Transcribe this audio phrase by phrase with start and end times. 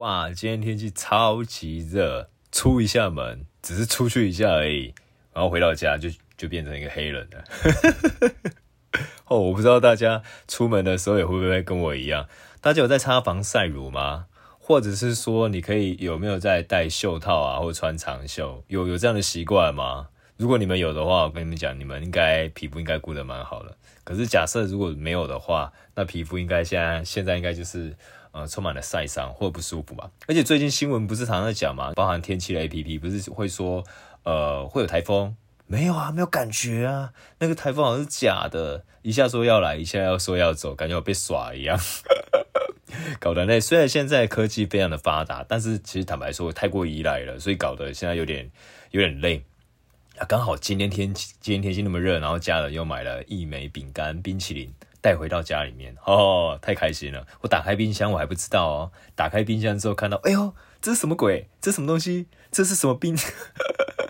[0.00, 4.94] 哇，今天天气超级热，出一下门只是出去一下而已，
[5.32, 7.42] 然后回到家就就变成一个黑人了。
[9.28, 12.28] 哦，我不知道大家出门的时候也会不会跟我一样，
[12.60, 14.26] 大家有在擦防晒乳吗？
[14.58, 18.62] 或者是说你可以有没有在戴袖套啊，或穿长袖？
[18.68, 20.08] 有有这样的习惯吗？
[20.36, 23.74] 如果你们有的话，我跟你们讲，你们应该皮肤应该顾得蛮好的。
[24.04, 27.96] 可是假设如果没有的话，那皮肤应该现在现在应该就是。
[28.36, 30.10] 呃，充满了晒伤或不舒服吧。
[30.28, 31.92] 而且最近新闻不是常常在讲嘛？
[31.94, 33.82] 包含天气的 APP 不是会说，
[34.24, 35.34] 呃，会有台风？
[35.66, 37.14] 没有啊，没有感觉啊。
[37.38, 41.80] 那个台风好像是假的，一下说要来，一下要说要走，感觉我被耍一样，
[43.18, 43.58] 搞得累。
[43.58, 48.50] 虽然现在科技非常的发达，但是其实坦白说太过依赖了，所以搞得现在有点
[48.90, 49.42] 有点累。
[50.18, 54.72] 啊，刚好今天天气今天天气那么热，然后家人又买了一枚饼干冰淇淋。
[55.06, 57.24] 带回到家里面，哦，太开心了！
[57.40, 58.90] 我打开冰箱，我还不知道哦。
[59.14, 60.52] 打开冰箱之后，看到，哎呦，
[60.82, 61.48] 这是什么鬼？
[61.60, 62.26] 这是什么东西？
[62.50, 63.16] 这是什么冰？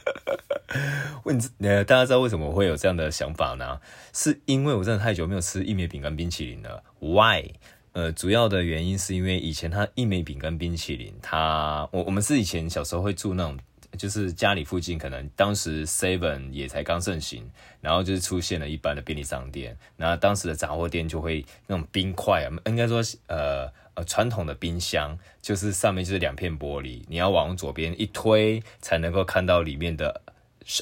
[1.24, 3.78] 问，呃，大家知道为什么会有这样的想法呢？
[4.14, 6.82] 是因为我真的太久没有吃义美饼干冰淇淋了。
[7.00, 7.50] Why？
[7.92, 13.58] 呃，主要的原因是因为以前它义美饼干冰淇淋，它我我们是以前小时候会住那种。
[13.98, 30.22] 就是家里附近可能当时 Seven 也才刚盛行，然后就是出现了一般的便利商店，然后当时的杂货店就会那种冰块啊，应该说呃呃传统的冰箱，就是上面就是两片玻璃，你要往左边一推才能够看到里面的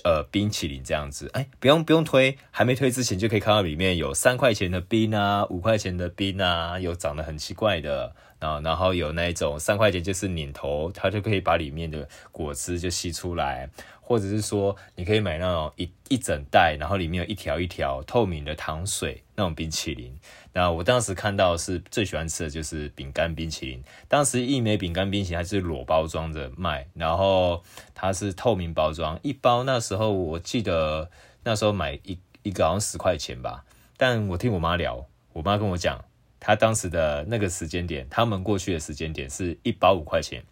[0.02, 8.14] 呃冰淇淋这样子，哎，不用不用推，还没推之前就可以看到里面有三块钱的冰啊，五块钱的冰啊，有长得很奇怪的。
[8.44, 13.68] 啊，然后有那种三块钱就是拧头，它就可以把里面的果汁就吸出来，
[14.00, 20.14] 或者是说你可以买那种一一整袋，然后里面有一条一条透明的糖水那种冰淇淋。
[20.52, 23.82] 那我当时看到是最喜欢吃的就是饼干冰淇淋。
[24.06, 27.62] 当时义美饼干冰淇淋它是裸包装着卖，然后
[27.94, 31.10] 它是透明包装，一包那时候我记得
[31.42, 33.64] 那时候买一一个好像十块钱吧，
[33.96, 36.04] 但我听我妈聊，我妈跟我讲。
[36.46, 40.44] 他当时的那个时间点，他们过去的时间点是一包五块钱，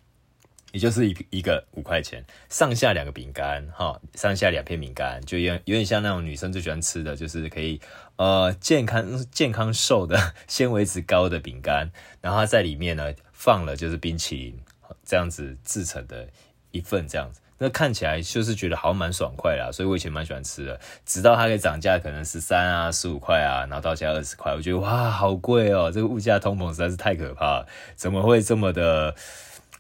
[0.73, 7.79] 也就是一一个五块钱，上下两个饼干，哈，上下两片饼干，就有有点像那种女生最喜欢吃的就是可以
[8.17, 11.91] 呃健康健康瘦的纤维质高的饼干，
[12.23, 14.59] 然后它在里面呢放了就是冰淇淋
[15.05, 16.27] 这样子制成的
[16.71, 17.42] 一份这样子。
[17.63, 20.81] 那看起来就是觉得好像蛮爽快啦，所以我以前蛮喜欢吃的。
[21.07, 25.89] 直到它给涨价，可能十三啊、十五块啊，然后到现在二十块，我觉得哇，好贵哦！
[25.89, 29.15] 这个物价通膨实在是太可怕了，怎么会这么的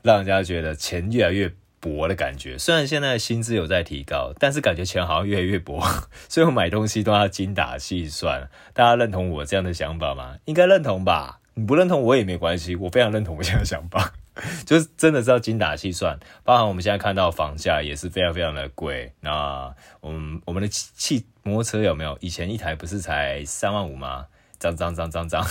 [0.03, 2.57] 让人家觉得钱越来越薄的感觉？
[2.57, 5.83] 虽然现在薪资有在提高，但是感觉钱好像越来越薄，
[6.31, 8.49] 所以我买东西都要精打细算。
[8.73, 10.37] 大家认同我这样的想法吗？
[10.45, 11.41] 应该认同吧？
[11.55, 14.13] 你不认同我也没关系，我非常认同我这样的想法。
[14.65, 19.13] 就是真的是要精打细算，包含我们现在看到房价也是非常非常的贵。
[19.21, 22.17] 那我们我们的汽摩托车有没有？
[22.21, 24.27] 以前一台不是才三万五吗？
[24.59, 25.45] 涨涨涨涨涨，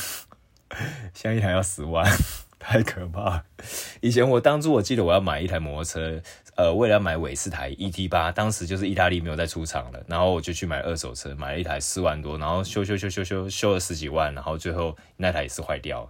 [1.14, 2.10] 现在一台要十万，
[2.58, 3.44] 太可怕。
[4.02, 6.22] 以前我当初我记得我要买一台摩托车，
[6.56, 16.10] 呃，为了要买韦斯台 ET 八，当时就是意大利没有再出厂了，然后我就去买二手车，买了一台四万多，然后修修修修修修了十几万，然后最后那台也是坏掉了，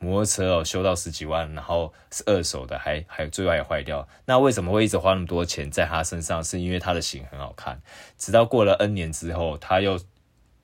[0.00, 4.08] 摩托车哦，修到十几万，然后是二手的，还还有最后也坏掉。
[4.24, 6.42] 那为什么会一直花那么多钱在他身上？
[6.42, 7.80] 是因为他的型很好看。
[8.16, 9.98] 直到过了 N 年之后，他又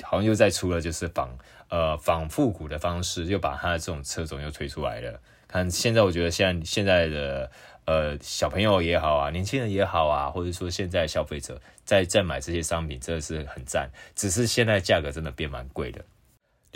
[0.03, 1.37] 好像又再出了，就是仿
[1.69, 5.21] 呃仿复古的方式，又把他的这种车种又推出来了。
[5.47, 7.51] 看现在，我觉得现在现在的
[7.85, 13.91] 呃小朋友也好啊，年轻人也好啊，或者说现在消费者在在买这些商品，真的是很赞。
[14.15, 16.03] 只是现在价格真的变蛮贵的。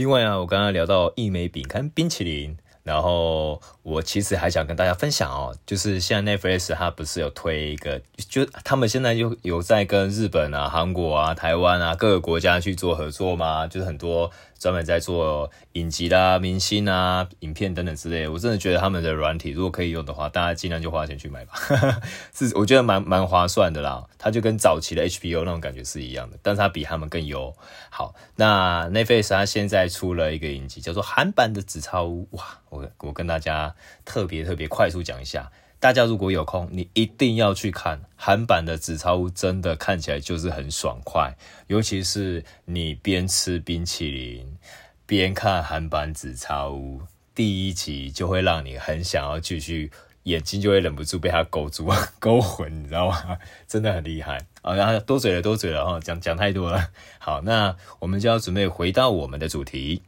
[0.01, 13.67] 另外啊，我刚刚聊到一枚饼干冰淇淋，然后我其实还想跟大家分享哦，就是现在 Netflix 它不是有推一个，就他们现在又有在跟日本啊、韩国啊、台湾啊各个国家去做合作吗？
[13.67, 14.31] 就是很多。
[14.61, 21.55] 专门在做影集啦、明星啊、影片等等之类的，我真的觉得他们的软体如果可以用的话，大家尽量就花钱去买吧，
[22.35, 24.07] 是我觉得蛮蛮划算的啦。
[24.19, 27.57] 它就跟早期的 HBO 那种感觉是一样的，但是它比他们更优。
[27.89, 32.29] 好，那 Netflix 它现在出了一个影集，叫做韩版的纸钞屋。
[32.33, 33.75] 哇，我我跟大家
[34.05, 35.51] 特别特别快速讲一下。
[35.81, 41.35] 大家如果有空，你一定要去看韩版的《纸钞屋》，真的看起来就是很爽快。
[41.69, 44.59] 尤其是你边吃冰淇淋
[45.07, 47.01] 边看韩版《纸钞屋》，
[47.35, 49.91] 第一集就会让你很想要继续，
[50.25, 53.39] 眼睛就会忍不住被它勾住、勾魂，你知道吗？
[53.67, 54.75] 真的很厉害啊！
[54.75, 56.91] 然后多嘴了，多嘴了哈，讲讲太多了。
[57.19, 60.03] 好，那我们就要准备回到我们的主题，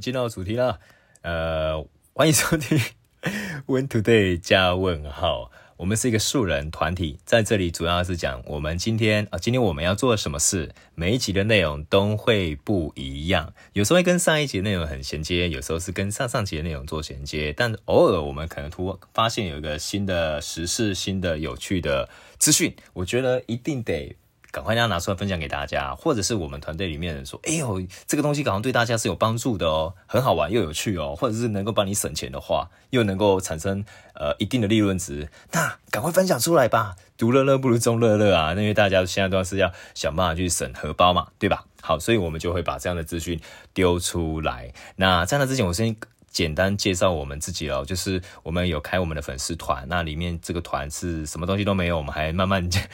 [0.00, 0.80] 进到主题了。
[1.20, 2.80] 呃，欢迎收听。
[3.66, 5.50] When today 加问号。
[5.78, 10.74] 我们是一个素人团体，在这里主要是讲我们今天啊，今天我们要做什么事。
[10.96, 24.16] 每一集的内容都会不一样，有时候会跟上一集的内容很衔接，有时候是跟上上集的内容做衔接，但偶尔我们可能突发现有一个新的时事、新的有趣的资讯，我觉得一定得。
[24.50, 33.84] 赶快让它拿出来分享给大家，或者是我们团队里面人说：“哎呦，这个东西好像对大家是有帮助的哦，很好玩又有趣哦，或者是能够帮你省钱的话，又能够产生
[34.14, 36.96] 呃一定的利润值，那赶快分享出来吧！
[37.16, 38.52] 独乐乐不如众乐乐啊！
[38.52, 41.64] 因为大家现在都是要想办法去省荷包嘛，对吧？
[41.80, 43.40] 好，所以我们就会把这样的资讯
[43.74, 44.72] 丢出来。
[44.96, 45.96] 那在那之前，我先。
[46.38, 52.88] 简单介绍我们自己哦，就是我们有开我们的粉丝团，那里面这个团是什么东西都没有，我们还慢慢建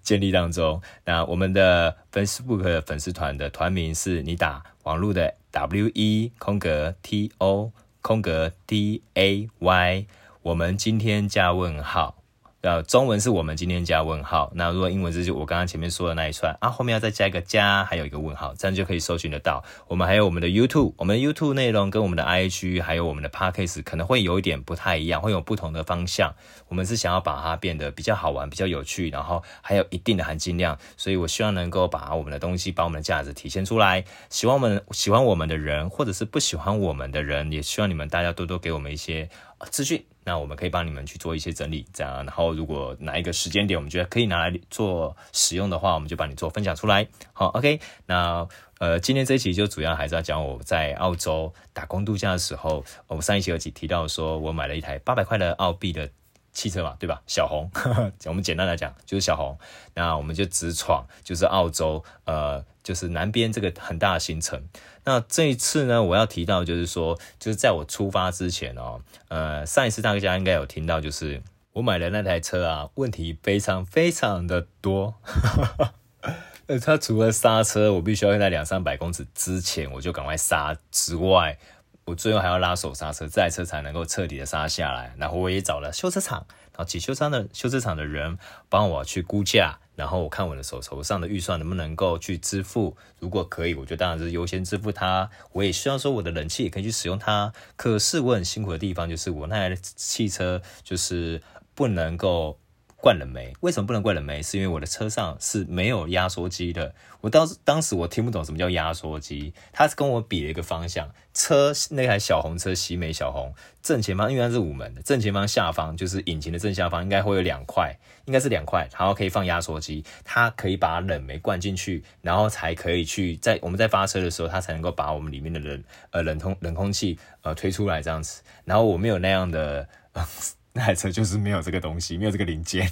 [0.00, 0.80] 建立当中。
[1.04, 10.06] 那我们的 Facebook 粉丝团的团名是你打网络的 W E 空格 T O 空格 D A Y，
[10.42, 12.23] 我们今天加问号。
[12.64, 19.62] 呃，中文是我们今天加问号，那如果英文是就我刚刚前面说的那一串啊，后面要再加一个加，还有一个问号，这样就可以搜寻得到。
[19.86, 26.32] 我们还有我们的 YouTube，我们 YouTube 内容跟我们的 IG 还有我们的 Podcast 可能会有一点不太一样，会有不同的方向。
[26.68, 34.02] 我们是想要把它变得比较好玩、比较有趣，然后还有一定的含金量，所以我希望能够把我们的东西、把我们的价值体现出来。
[34.30, 39.28] 喜欢我们、喜欢我们的人，或者是不喜欢我们的人，也希望你们大家多多给我们一些
[39.70, 40.02] 资讯。
[40.24, 47.06] 那我们可以帮你们去做一些整理，这样，然后如果哪一个时间点我们觉得可以拿来做使用的话，我们就帮你做分享出来。
[47.32, 48.46] 好，OK，那
[48.78, 56.10] 呃，今天这一期就主要还是要讲我在澳洲打工度假的时候，我们上一期有提提到说我买了一台八百块的澳币的
[56.52, 57.22] 汽车嘛，对吧？
[57.26, 57.70] 小红，
[58.26, 59.58] 我们简单来讲就是小红。
[59.94, 64.62] 那我们就直闯，就是澳洲，呃，就是南边这个很大的行程。
[65.04, 71.42] 那这一次呢，我要提到就是说，就是在我出发之前哦，呃，上一次大家应该有听到，就是
[71.72, 75.14] 我买的那台车啊，问题非常非常的多。
[76.66, 81.58] 呃，它除了刹车，我必须要在两三百公尺之前我就赶快刹之外，
[82.04, 85.14] 我最后还要拉手刹车，这台车才能够彻底的刹下来。
[85.18, 89.78] 然后我也找了修车厂，然后请修车的修车厂的人帮我去估价。
[89.96, 95.30] 然后我看我的手头上的预算能不能够去支付，如果可以，我就当然是优先支付它。
[95.52, 97.52] 我也希望说我的冷气也可以去使用它。
[97.76, 101.40] 可是我很辛苦的地方就是我那台汽车就是
[101.74, 102.58] 不能够。
[103.04, 104.42] 灌冷媒，为什么不能灌冷媒？
[104.42, 106.94] 是因为我的车上是没有压缩机的。
[107.20, 113.52] 我当时当时我听不懂什么叫压缩机，他是跟我比了一个方向，车那台小红车喜美小红
[113.82, 128.40] 正前方，因为它是五门的，正前方下方就是引擎的正下方，应该会有两块，应该是两块，然后可以放压缩机，它可以把冷媒灌进去，然后才可以去在我们在发车的时候，它才能够把我们里面的冷呃冷空冷空气呃推出来这样子。
[128.64, 129.86] 然后我没有那样的。
[130.14, 130.26] 呃
[130.76, 132.90] 那台车就是没有这个东西，没有这个零件，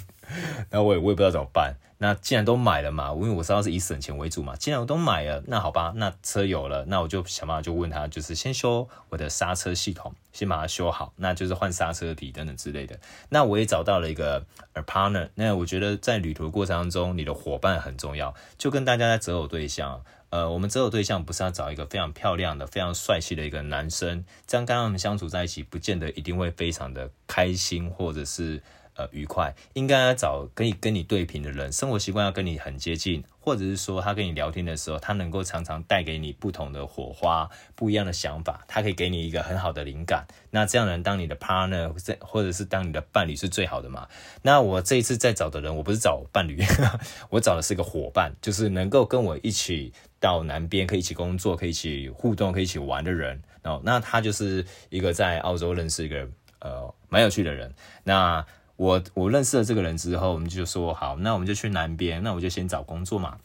[0.69, 1.75] 那我也我也不知道怎么办。
[1.97, 12.97] 那既然都买了嘛，因为我知道是以省钱为主嘛，既然我都买了，那好吧，那车有了，那我就想办法就问他，就是先修我的刹车系统，先把它修好，那就是换刹车皮等等之类的。
[13.27, 20.01] 那我也找到了一个 partner，那我觉得在旅途的过程当中，你的伙伴很重要，就跟大家在择偶对象。
[20.33, 28.59] 呃，我们择偶对象不是要找一个非常漂亮的、非常帅气的一个男生，这样跟他们相处在一起，不见得一定会非常的开心，或者是。
[28.95, 40.25] 呃，愉快应该要找可以跟你对频的人，生活习惯要跟你很接近，或者是说他跟你聊天的时候，他能够常常带给你不同的火花、不一样的想法，他可以给你一个很好的灵感。
[40.51, 44.07] 那这样的人当你的 partner，或者是当你的伴侣是最好的嘛？
[44.43, 46.61] 那我这一次在找的人，我不是找伴侣，
[47.31, 53.41] 我找的是一个伙伴，就是能够跟我一起到南边，可以一起工作，可以一起互动，可以一起玩的人。
[53.63, 56.27] 哦，那他就是一个在澳洲认识一个
[56.59, 57.73] 呃蛮有趣的人。
[58.03, 63.37] 那我我认识了这个人之后，我们就说好，那我们就去南边，那我就先找工作嘛。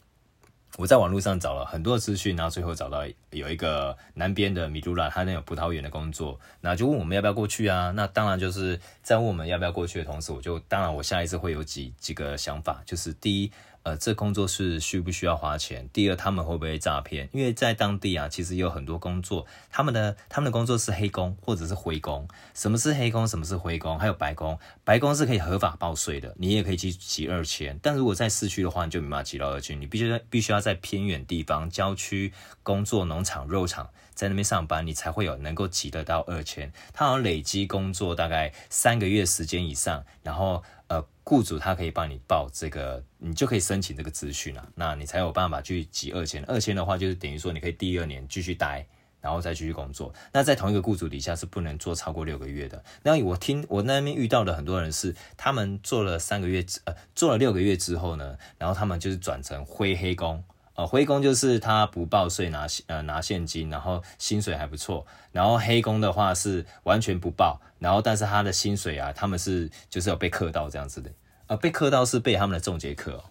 [0.77, 7.91] 我在网络上找了很多资讯，然后最后找到有一个南边的米杜拉，他那有葡萄园的工作，那就问我们要不要过去啊？
[7.91, 13.51] 那当然就是在问我们要不要过去的同时，我就当然我下一次会有几几个想法，就是第一。
[13.83, 15.89] 呃，这工作是需不需要花钱？
[15.93, 17.29] 第二，他们会不会诈骗？
[17.31, 22.27] 因为在当地啊，其实有很多工作，他们的他们的工作是黑工或者是灰工。
[22.53, 23.25] 什么是黑工？
[23.25, 23.97] 什么是灰工？
[23.97, 24.59] 还有白工。
[24.83, 27.79] 白工是可以合法报税的，你也可以去集二千。
[27.81, 29.79] 但如果在市区的话，你就没办法集到二千。
[29.79, 36.71] 你必须必须要在偏远地方、郊区工作、农场、肉场，在那边上班，你才会有能够集得到二千。
[36.91, 40.61] 他好像累积工作大概三个月时间以上，然后。
[40.89, 46.43] 呃，雇主他可以帮你报这个，你就可以申请这个资讯了，那你才有办法去挤二千。
[46.45, 48.85] 二千的话，就是等于说你可以第二年继续待，
[49.21, 50.13] 然后再继续工作。
[50.33, 52.83] 那在同一个雇主底下是不能做超过六个月的。
[53.03, 60.43] 那我听我那边遇到的很多人是，他们做了三个月，呃，做了六个月之后呢，然后他们就是转成灰黑工。
[60.79, 65.05] 呃，灰工就是他不报税拿呃拿现金，然后薪水还不错。
[65.33, 71.11] 然后黑工的话是完全不报，然后但是他的薪水啊，他们是就是有被克到这样子的。
[71.47, 73.23] 呃，被克到是被他们的中介克哦，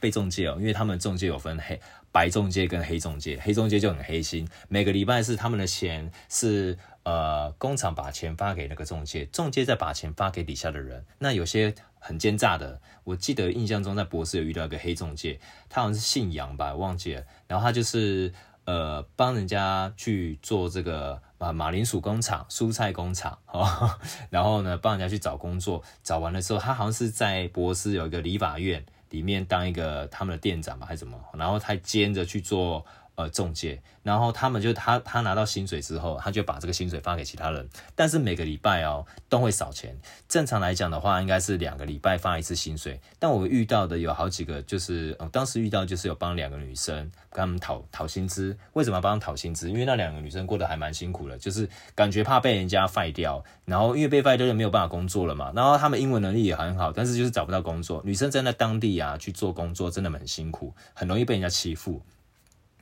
[0.00, 11.04] 被中介哦，因为他们中介有分黑白中介跟黑中介，黑中介就很黑心，每个礼拜是他们的钱是呃工厂把钱发给那个中介，中介再把钱发给底下的人。
[11.20, 11.72] 那有些。
[12.06, 17.24] 很奸诈的，我记得印象中在博士有遇到一个黑中介，他好像是姓杨吧，忘记了。
[17.48, 18.32] 然后他就是
[18.64, 23.98] 呃帮人家去做这个啊马铃薯工厂、蔬菜工厂，哦，
[24.30, 32.86] 然后呢帮人家去找工作，找完了之后，他好像是在博士有一个理发院里面当一个他们的店长吧，还是什么，然后他兼着去做。
[33.16, 39.98] 呃，中介，然后他们就他他拿到薪水之后，他就把这个薪水发给其他人，但是每个礼拜哦都会少钱。
[40.28, 43.00] 正常来讲的话，应该是两个礼拜发一次薪水。
[43.18, 46.94] 但我遇到的有好几个，就是当时遇到就是有帮两个女生
[47.30, 48.54] 跟他们讨讨薪资。
[48.74, 49.70] 为什么帮他讨薪资？
[49.70, 55.50] 因为那两个女生过得还蛮辛苦的，就是感觉怕被人家废掉，然后因为被废掉就没有办法工作了嘛。
[55.56, 58.02] 然后他们英文能力也很好，但是就是找不到工作。
[58.04, 62.02] 女生在那当地啊去做工作，真的很辛苦，很容易被人家欺负。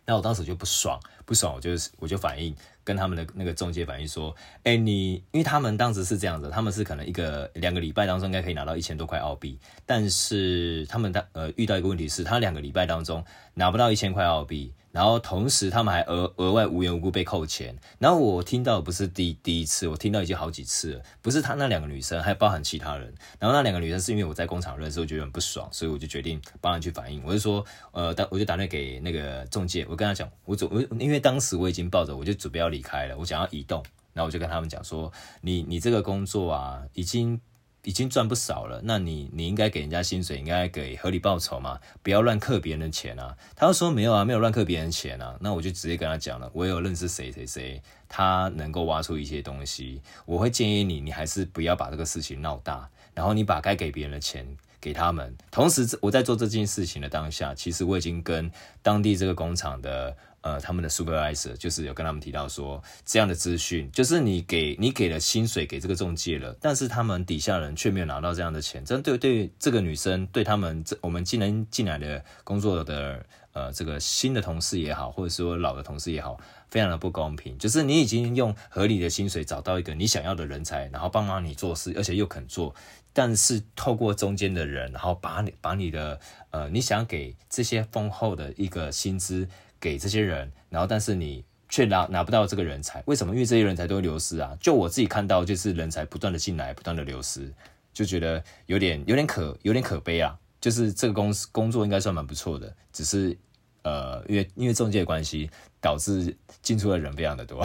[0.06, 14.72] 那我当时就不爽，不爽，我就我就反映跟他们的那个中介反映说，哎、你因为他们当时是这样子，他们是可能一个两个礼拜当中应该可以拿到一千多块澳币，但是他们当呃遇到一个问题是，他两个礼拜当中拿不到一千块澳币。
[14.94, 17.76] 然后同时，他们还额额外无缘无故被扣钱。
[17.98, 21.02] 然后我听到不是第第一次，我听到已经好几次了。
[21.20, 23.12] 不是他那两个女生，还包含其他人。
[23.40, 27.20] 然后那两个女生是因为我在工厂认识，我觉得很不爽，所以我就决定帮他去反映。
[27.26, 33.80] 我就说，呃，打我就打电话给那个中介，我跟他讲，我准我因为因为当时我已经抱着，我就准备要离开了，我想要移动。
[34.12, 37.40] 然后我就跟他们讲说，你你这个工作啊，已经。
[37.87, 43.37] 已经赚不少了，那你你应该给人家薪水，应该给合理报酬嘛，不要乱扣别人的钱啊。
[43.54, 45.37] 他说没有啊，没有乱扣别人钱啊。
[45.38, 54.47] 那我就直接跟他讲了，我有认识谁谁谁，他能够挖出一些东西，我会建议你，你还是不要把这个事情闹大，然后你把该给别人的钱
[54.80, 55.37] 给他们。
[55.50, 60.16] 同时，我在做这件事情的当下，其实我已经跟当地这个工厂的。
[60.44, 73.24] 呃，他们的 supervisor 就是有跟他们提到说，这样的资讯就是你给你给了薪水给这个中介了，但是他们底下人却没有拿到这样的钱，这对对这个女生对他们这我们进来进来的工作的
[73.54, 77.56] 呃这个新的同事也好，或者说老的同事也好，非常的不公平。
[77.56, 82.74] 就是你已经用合理的薪水找到一个你想要的人才，然后帮忙你做事，而且又肯做，
[83.14, 86.20] 但是透过中间的人，然后把你把你的
[86.50, 89.48] 呃你想给这些丰厚的一个薪资。
[89.84, 93.34] 给这些人，然后但是你却拿拿不到这个人才，为什么？
[93.34, 94.56] 因为这些人才都会流失啊！
[94.58, 97.52] 就我自己看到，就是人才不断的进来，不断的流失，
[97.92, 100.34] 就觉得有点有点可有点可悲啊！
[100.58, 103.36] 就是这个公司工作应该算蛮不错的，只是
[103.82, 105.50] 呃，因为因为中介的关系，
[105.82, 107.62] 导致进出的人非常的多。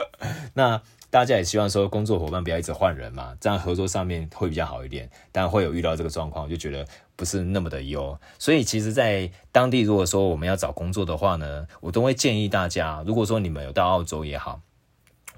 [0.54, 0.80] 那。
[1.10, 5.08] 大家也希望说，工作伙伴不要一直换人嘛，这样合作上面会比较好一点。
[5.32, 6.86] 但会有遇到这个状况，我就觉得
[7.16, 8.18] 不是那么的优。
[8.38, 14.60] 所以其实，在当地如果说我们要找工作的话呢，我都会建议大家，如果说你们有到澳洲也好，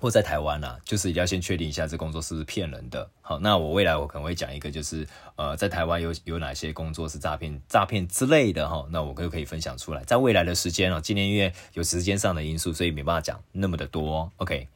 [0.00, 3.08] 或在台湾啊，就是一定要先确定一下这工作是不是骗人的。
[3.20, 8.84] 好，那我未来我可能会讲一个，就是呃，在台湾有有哪些工作是诈骗、诈骗之类的哈。
[8.90, 10.02] 那我就可以分享出来。
[10.02, 14.28] 在未来的时间啊，今年因为有时间上的因素，所以没办法讲那么的多。
[14.38, 14.66] OK。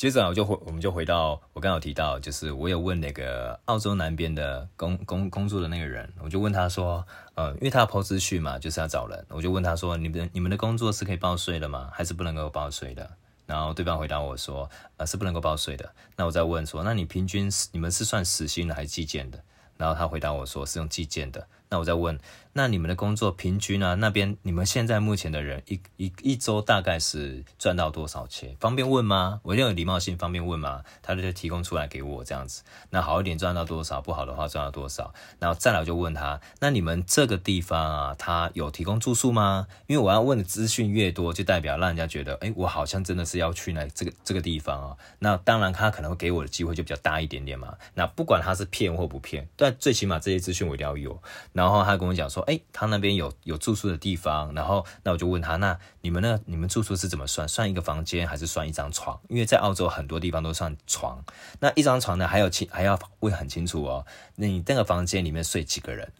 [0.00, 11.90] 接着我就回，我们就回到我刚刚有提到，就是我有问那个澳洲南边的工工工作的那个人，我就问他说，呃，因为他要 PO 资讯嘛，就是要找人，我就问他说，你们你们的工作是可以报税的吗？
[11.92, 13.10] 还是不能够报税的？
[13.44, 15.92] 然后对方回答我说，呃，是不能够报税的。
[16.16, 19.38] 那我再问说，那你平均你们是算时薪的还是计件的？
[19.76, 21.46] 然后他回答我说是用计件的。
[21.68, 22.18] 那我再问，
[22.52, 23.94] 那你们的工作平均呢？
[23.96, 28.56] 那边你们现在目前的人一一一周大概是赚到多少钱？
[28.58, 29.40] 方便问吗？
[29.44, 30.82] 我有礼貌性方便问吗？
[31.02, 32.62] 他就提供出来给我这样子。
[32.90, 34.00] 那好一点赚到多少？
[34.00, 35.12] 不好的话赚到多少？
[35.38, 39.68] 然后再来我就问他，那你们这个地方啊，他有提供住宿吗？
[39.86, 44.96] 因为我要问的资讯越多，就代表让人家觉得，哎，我好像真的是要去那这个这个地方啊。
[45.20, 47.76] 那当然他可能会给我的机会就比较大一点点嘛。
[47.94, 51.20] 那不管他是骗或不骗，但最起码这些资讯我一定要有。
[51.52, 54.54] 然后他跟我讲说，哎，他那边有有住宿的地方。
[54.54, 57.48] 然后，那我就问他，那你们那你们住宿是怎么算？
[57.48, 59.20] 算一个房间还是算一张床？
[59.28, 61.24] 因为在澳洲很多地方都算床。
[61.58, 64.06] 那一张床呢，还有清还要问很清楚哦。
[64.36, 66.12] 那你那个房间里面睡几个人？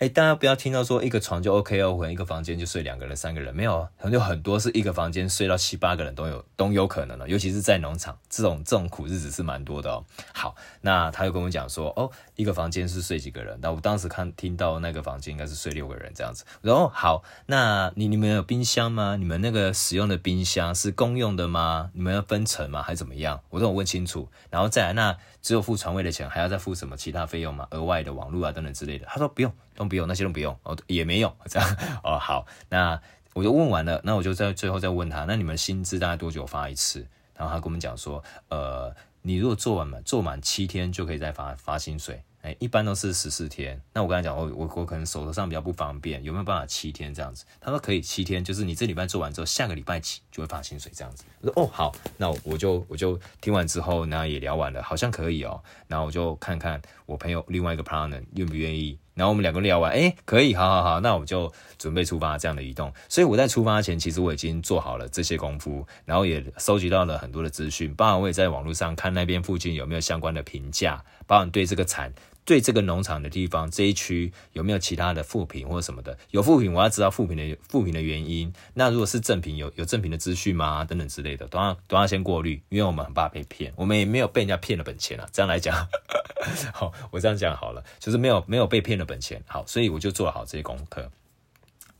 [0.00, 7.28] 哎，大家不要听到说一个床就 OK 哦，或者一个房间就睡两个人、三个人，没有，可能有很多是一个房间睡到七八个人都有，都有可能的。
[7.28, 10.02] 尤其是在农场，这种这种苦日子是蛮多的哦。
[10.32, 13.58] 好，那他又跟我讲说，哦，一个房间是睡几个人？
[13.60, 16.46] 那我当时看听到那个房间应该是睡六个人这样子。
[16.62, 19.16] 然后好，那你你们有冰箱吗？
[19.16, 21.90] 你们那个使用的冰箱是公用的吗？
[21.92, 22.82] 你们要分层吗？
[22.82, 23.42] 还是怎么样？
[23.50, 24.30] 我都有问清楚。
[24.48, 27.66] 然后再来，那只有付床位的钱，还要再付什么其他费用吗？
[27.70, 29.06] 额外的网络啊等等之类的。
[29.06, 29.52] 他说不用。
[29.74, 32.18] 都不用，那些都不用哦，也没用 这样哦。
[32.18, 33.00] 好，那
[33.32, 37.06] 我就问完了，那我就在最后再问他，那你们薪资大概多久发一次？
[37.34, 42.22] 然后他跟我们讲说，呃，你如果做完满做满七天就可以再发发薪水。
[42.42, 43.78] 哎，一般都是十四天。
[43.92, 47.44] 那我刚才讲，我我我可能手头上比较不方便，有没有办法七天这样子？
[47.60, 51.24] 他说可以七天，就是你这礼拜做完之后，下个礼拜起就会发薪水这样子。
[51.42, 55.62] 我说哦好，那我就我就听完之后，那也聊完了，好像可以哦。
[55.86, 58.98] 然后我就看看我朋友另外一个 partner 愿不愿意。
[59.12, 62.90] 然后我们两个聊完，哎，可以，好好好，那我们就准备出发这样的移动。
[63.06, 72.10] 所以我在出发前，其实我已经做好了这些功夫，然后也收集到了很多的资讯，包括我也在网络上看那边附近有没有相关的评价，包括对这个产。
[72.44, 76.18] 对这个农场的地方这一区有没有其他的副品或者什么的？
[76.30, 78.52] 有副品，我要知道副品的副品的原因。
[78.74, 80.84] 那如果是正品，有有正品的资讯吗？
[80.84, 85.28] 等等之类的，都要都要先过滤，因为我们很怕被骗，我们也没有被人家骗了本钱啊。
[85.32, 85.76] 这样来讲，
[86.74, 89.42] 好，我这样讲好了，就是没有没有被骗了本钱。
[89.46, 91.10] 好，所以我就做好这些功课。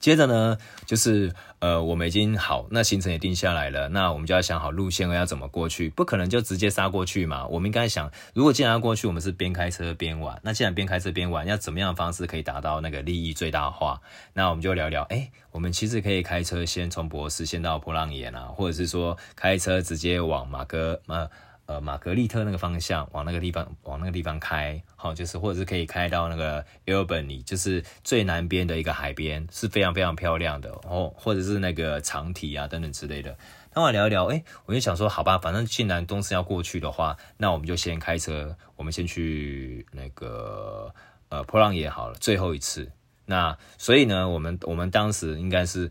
[0.00, 7.46] 接着呢，就是呃，我们已经好，那行程也定下来了，那我们就要想好路线要怎么过去，不可能就直接杀过去嘛。
[7.46, 14.00] 我们应该想，如果既然要过去，我们是边开车边玩，那既然边开车边玩，要怎么样的方式可以达到那个利益最大化？
[14.32, 21.30] 那我们就聊聊，哎、我们其实可以开车先从博斯先到波浪岩啊，或者是说开车直接往马哥呃。
[21.70, 33.36] 呃，玛格丽特那个方向，往那个地方，往那个地方开，好，就是或者是可以开到那个 Albany，就是最南边的一个海边，是非常非常漂亮的哦，或者是那个长堤啊等等之类的。
[33.72, 40.92] 那我聊一聊，哎，我就想说，好吧，反正既然东西要过去的话，那我们就先开车，我们先去那个
[41.28, 42.90] 呃波浪岩好了，最后一次。
[43.26, 45.88] 那所以呢，我们我们当时应该是。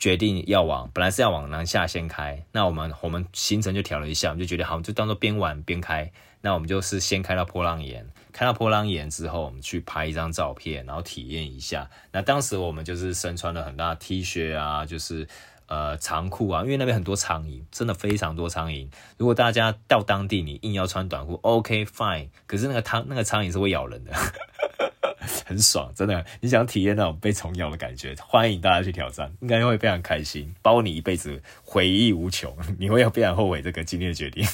[0.00, 6.10] 决定要往，本来是要往南下先开，那我们我们行程就调了一下，我们就觉得好，就当做边玩边开。
[6.40, 11.90] 那我们就是先开到波浪岩，开到波浪岩之后，我们去拍一张照片，然后体验一下。
[12.12, 15.28] 那当时我们就是身穿了很大的 T 恤啊，就是
[15.66, 18.88] 呃长裤啊，因为那边很多苍蝇，真的非常多苍蝇。
[19.18, 24.12] 如果大家到当地，你硬要穿短裤，OK fine，可是那个苍那个苍蝇是会咬人的。
[25.44, 34.46] 很爽，真的，你想体验那种被虫咬的感觉，欢迎大家去挑战，应该会非常开心，包你一辈子回忆无穷， 你会非常后悔这个今天的决定。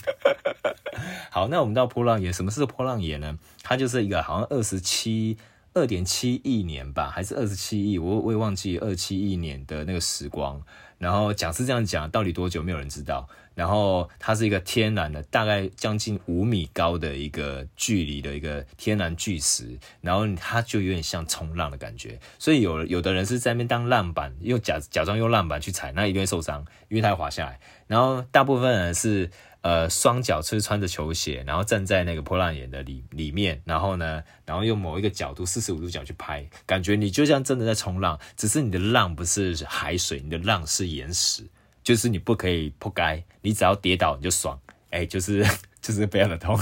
[1.31, 3.39] 好，那我们到波浪岩，什么是波浪岩呢？
[3.63, 5.37] 它就是一个好像二十七
[5.75, 7.99] 二点七亿年吧，还是二十七亿？
[7.99, 10.63] 我我也忘记二七亿年的那个时光。
[10.99, 13.29] 然后讲是这样讲，到底多久没有人知道。
[13.57, 22.17] 然后它是一个天然的，大概将近五米高的一个距离的一个天然巨石，然后它就有点像冲浪的感觉。
[22.39, 27.59] 所以有有的人是在那边当浪板，用假假装用浪板去踩，那一定会受伤，因为它会滑下来。
[27.89, 29.29] 然后大部分人是。
[29.63, 41.43] 呃，双脚是穿着球鞋，然后站在那个波浪岩的里里面，然后呢，然后用某一个角度四十五度角去拍，感觉你就像真的在冲浪，只是你的浪不是海水，你的浪是岩石，
[41.87, 44.59] 就是你不可以扑街，你只要跌倒你就爽，
[44.91, 45.47] 哎，就是
[45.81, 46.59] 就是非常的痛。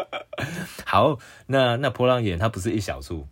[0.86, 3.28] 好，那那波浪岩它不是一小处，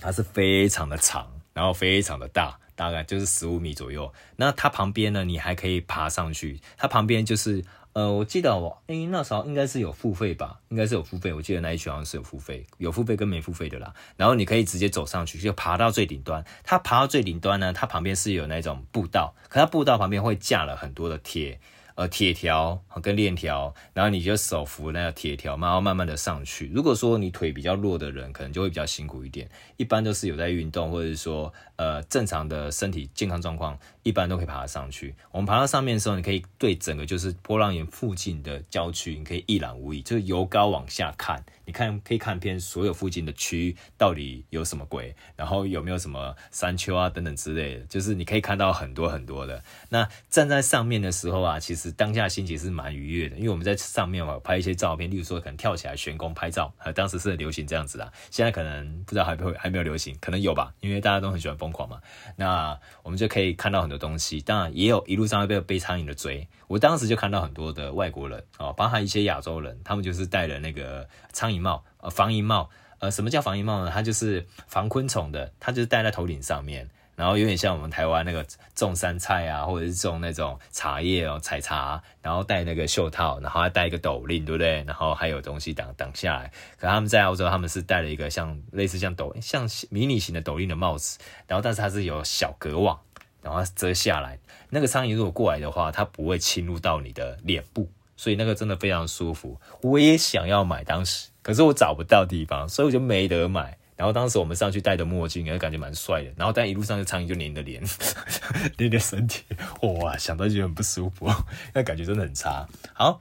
[0.00, 4.10] 它是非常的长，然后非常的大，大概就是十五米左右。
[4.36, 7.62] 那它旁边呢，你还可以爬上去，它旁边就是。
[7.94, 11.32] 呃，我记得我，诶，那时候应该是有付费吧，应该是有付费。
[11.32, 13.94] 我记得那一区好像是有付费，有付费跟没付费的啦。
[14.16, 16.44] 然后你可以直接走上去，就爬到最顶端。
[16.64, 21.60] 它爬到最顶端呢，它旁边是有那种步道，可它步道旁边会架了很多的铁。
[21.96, 26.68] 呃，铁条跟链条，然后你就手扶那个铁条，然后慢慢的上去。
[26.74, 29.48] 如果说你腿比较弱的人，可能就会比较辛苦一点。
[29.76, 35.12] 一般都是有在运动，或者是说呃正常的身体健康状况，一般都可以爬得上去。
[35.32, 41.44] 我们爬到上面的时候，你可以对整个就是波浪岩附近的郊区，你可以一览无遗，就是由高往下看。
[41.66, 49.64] 你看，可以看遍所有附近的区域到底有什么鬼，然后有没有什么山丘啊等等之类的，就是你可以看到很多很多的。
[49.88, 58.12] 那站在上面的时候啊，其实当下心情是蛮愉悦的，因为我们在上面嘛拍一些照片，例如说可能跳起来悬空拍照，呃，当时是很流行这样子的。
[58.30, 61.98] 现在可能不知道还不会还没有流行，可能有吧，因为大家都很喜欢疯狂嘛。
[62.36, 66.46] 那我们就可以看到很多东西，当然也有一路上会被被苍蝇的追。
[66.68, 71.64] 我当时就看到很多的外国人哦，包含一些亚洲人，他们就是戴了那个苍蝇。
[71.64, 73.90] 帽呃，防蝇帽，呃，什么叫防疫帽呢？
[73.90, 76.86] 它就是防昆虫的，它就是戴在头顶上面。
[77.16, 84.82] 然后有点像我们台湾那个种山菜啊，或者是种那种茶叶哦，采茶，然后戴那个袖套，然后还戴一个斗笠，对不对？
[84.82, 86.52] 然后还有东西挡挡下来。
[86.76, 93.00] 可他们在澳洲，他们是戴了一个像类似像斗像迷你型的斗笠的帽子，然后但是它是有小隔网，
[93.44, 94.38] 然后遮下来。
[94.70, 99.60] 那个苍蝇如果过来的话，它不会侵入到你的脸部，所以那个真的非常舒服。
[99.82, 103.76] 我也想要买，当时可是我找不到地方，所以我就没得买。
[103.96, 106.32] 然后当时我们上去戴的墨镜，感觉蛮帅的。
[106.36, 107.80] 然后但一路上就苍蝇就你的脸，
[108.78, 109.44] 你的身体，
[109.82, 111.30] 哇，想到就很不舒服，
[111.72, 112.66] 那感觉真的很差。
[112.94, 113.20] 好。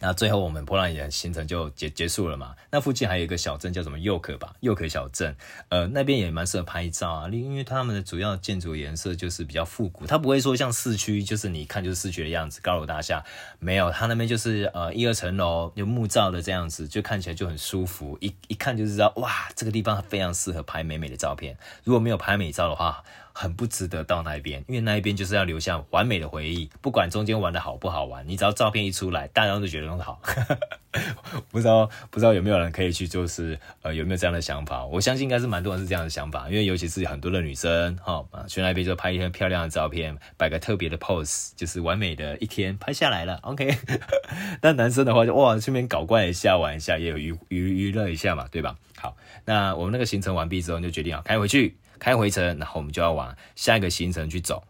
[0.00, 2.54] 那最后我们波浪岩行程就结结束了嘛？
[2.70, 4.54] 那附近还有一个小镇叫什么尤克吧？
[4.60, 5.34] 尤克小镇，
[5.70, 13.24] 呃，那边也蛮适合拍照啊，因为他们的主要建筑颜色就是比较复古，它不会说像市区，就是你看就是市区的样子，高楼大厦
[13.58, 21.56] 没有，它那边就是呃一二层楼有木造的这样子，就看起来就很舒服，一一看就知道哇，这个地方非常适合拍美美的照片。
[21.82, 23.02] 如果没有拍美照的话，
[23.40, 30.20] 很不值得到那一边，因为那一边就是要留下完美的回忆，不管中间玩的好不好玩，你只要照片一出来，大家都觉得很好。
[31.52, 34.84] 不知道不知道有没有人可以去，就是呃有没有这样的想法？
[34.86, 43.38] 我相信应该是蛮多人是这样的想法，因为尤其是很多的女生哈啊去那边就拍一些漂亮的照片，摆个特别的 pose，就是完美的一天拍下来了。
[43.46, 43.78] OK，
[44.60, 48.76] 但男生的话就哇顺便搞怪一下玩一下，也有娱娱娱乐一下嘛，对吧？
[48.96, 51.76] 好，那我们那个行程完毕之后，就决定要开回去。
[51.98, 54.62] 开回程，然后我们就要往下一个行程去走。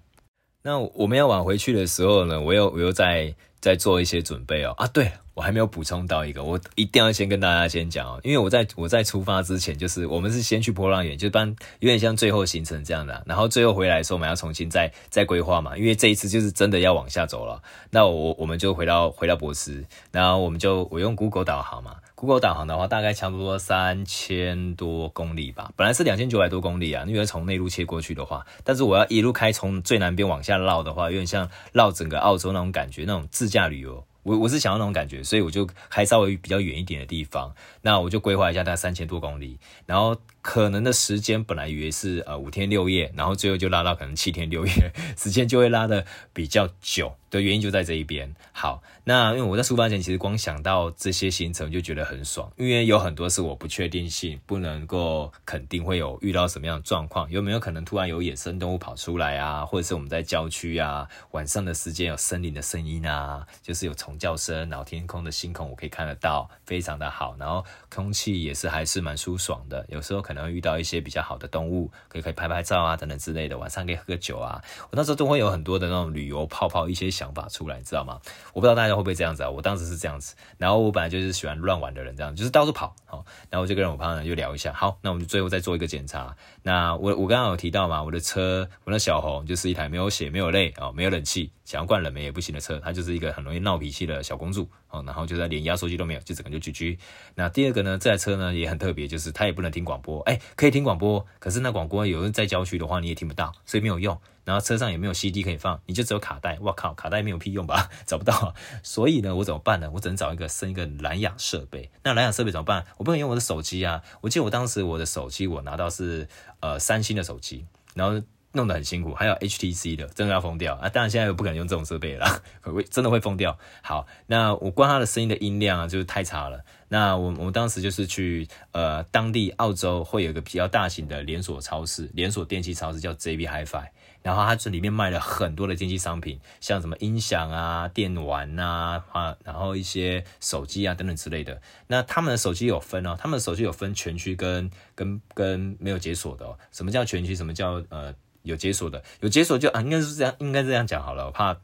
[0.63, 4.73] 那我们要往回去的时候呢，我又我又在在做一些准备哦。
[4.77, 11.47] 啊，对了，我还没有补充到一个，我一定要先跟大家先讲哦，因为我在我在出发之前，就是我们是先去波浪岩，就当
[11.79, 13.23] 有点像最后行程这样的。
[13.25, 17.63] 然后最后回来的时候，我们要重新再再规划嘛，因为这一次就是真的要往下走了。
[17.91, 21.95] 那我我们就回到回到博斯，然后我们就我用 Google 导航嘛。
[22.17, 25.71] Google 导航的话，大概差不多三千多公里吧。
[25.77, 34.05] 本来是两千九百多公里啊，因为从内陆切过去的话，但是我要一路开从最南边往下绕的话，有点像绕整个澳洲那种感觉，那种自驾旅游。
[34.29, 37.55] 我我是想要那种感觉，所以我就还稍微比较远一点的地方。
[37.83, 47.15] 那我就规划一下，大概三千多公里，然后可能的时间本来以为是呃五天六夜，然后最后就拉到可能七天六夜， 时间就会拉的比较久。
[47.31, 48.35] 的原因就在这一边。
[48.53, 77.09] 好，那因为我在出发前其实光想到这些行程就觉得很爽，因为有很多是我不确定性，不能够肯定会有遇到什么样的状况，有没有可能突然有野生动物跑出来啊，或者是我们在郊区啊，晚上的时间有森林的声音啊，就是有虫叫声，然后天空的星空我可以看得到，非常的好，然后空气也是还是蛮舒爽的，有时候可能会遇到一些比较好的动物，可以可以拍拍照啊等等之类的，晚上可以喝个酒啊，我那时候都会有很多的那种旅游泡泡一些。
[77.09, 78.21] 想法出来，你知道吗？
[78.53, 79.49] 我不知道大家会不会这样子啊？
[79.49, 86.37] 我当时是这样子，然后我本来就是喜欢乱玩的人，这样就是到处跑，好，然后我就跟我朋友就聊一下，好，那我们就最后再做一个检查。
[86.69, 96.99] 那我我刚刚有提到嘛，我的车，我的小红就是一台没有血、没有泪啊、没有冷气，想要灌冷媒也不行的车，它就是一个很容易闹脾气的小公主，哦，然后就是连压缩机都没有，就整个就 GG。
[97.37, 104.21] 那第二个呢，这台车呢也很特别，就是它也不能听广播，哎，可以听广播，可是那广播有人在郊区的话你也听不到，所以没有用。
[104.45, 106.57] 然后车上也没有 CD 可以放，你就只有卡带。
[106.63, 107.91] 我靠，卡带没有屁用吧？
[108.07, 108.55] 找不到。
[108.83, 109.91] 所以呢，我怎么办呢？
[109.93, 111.91] 我只能找一个生一个蓝牙设备。
[112.03, 112.87] 那蓝牙设备怎么办？
[112.97, 114.01] 我不能用我的手机啊。
[114.23, 116.27] 我记得我当时我的手机我拿到是
[116.61, 118.21] 呃三星的手机，然后
[118.53, 119.15] 弄得很辛苦。
[119.15, 120.89] 还有 HTC 的，真的要疯掉啊！
[120.89, 123.59] 当然现在又不敢用这种设备了， 会真的会疯掉。
[123.83, 126.65] 好，那我关它的声音的音量啊，就是太差了。
[126.89, 133.89] 那我我当时就是去呃当地澳洲会有一个比较大型的连锁超市，连锁电器超市叫 JB Hi-Fi。
[134.23, 141.61] 然后它这里面卖了很多的电器商品，像什么音响啊、电玩啊，啊，然后一些手机啊等等之类的。
[141.87, 146.59] 那他们的手机有分哦，他们的手机有分全区跟跟跟没有解锁的哦。
[146.73, 147.35] 什么叫全区？
[147.35, 149.03] 什么叫呃有解锁的？
[149.21, 151.57] 有解锁就啊，应该是这样，应该这样讲好了，我怕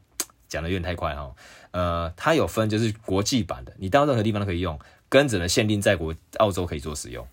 [0.47, 1.35] 讲的有点太快哈、哦。
[1.71, 7.27] 呃，它有分就是国际版的，你到任何地方都可以用，跟只能限定在国澳洲可以做使用。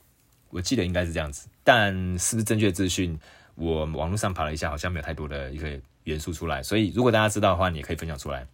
[0.50, 3.18] 我记得应该是这样子，但是不是正确资讯？
[3.62, 8.46] 我网络上爬了一下，好像没有太多的一个元素出来，所以如果大家知道的话，你也可以分享出来。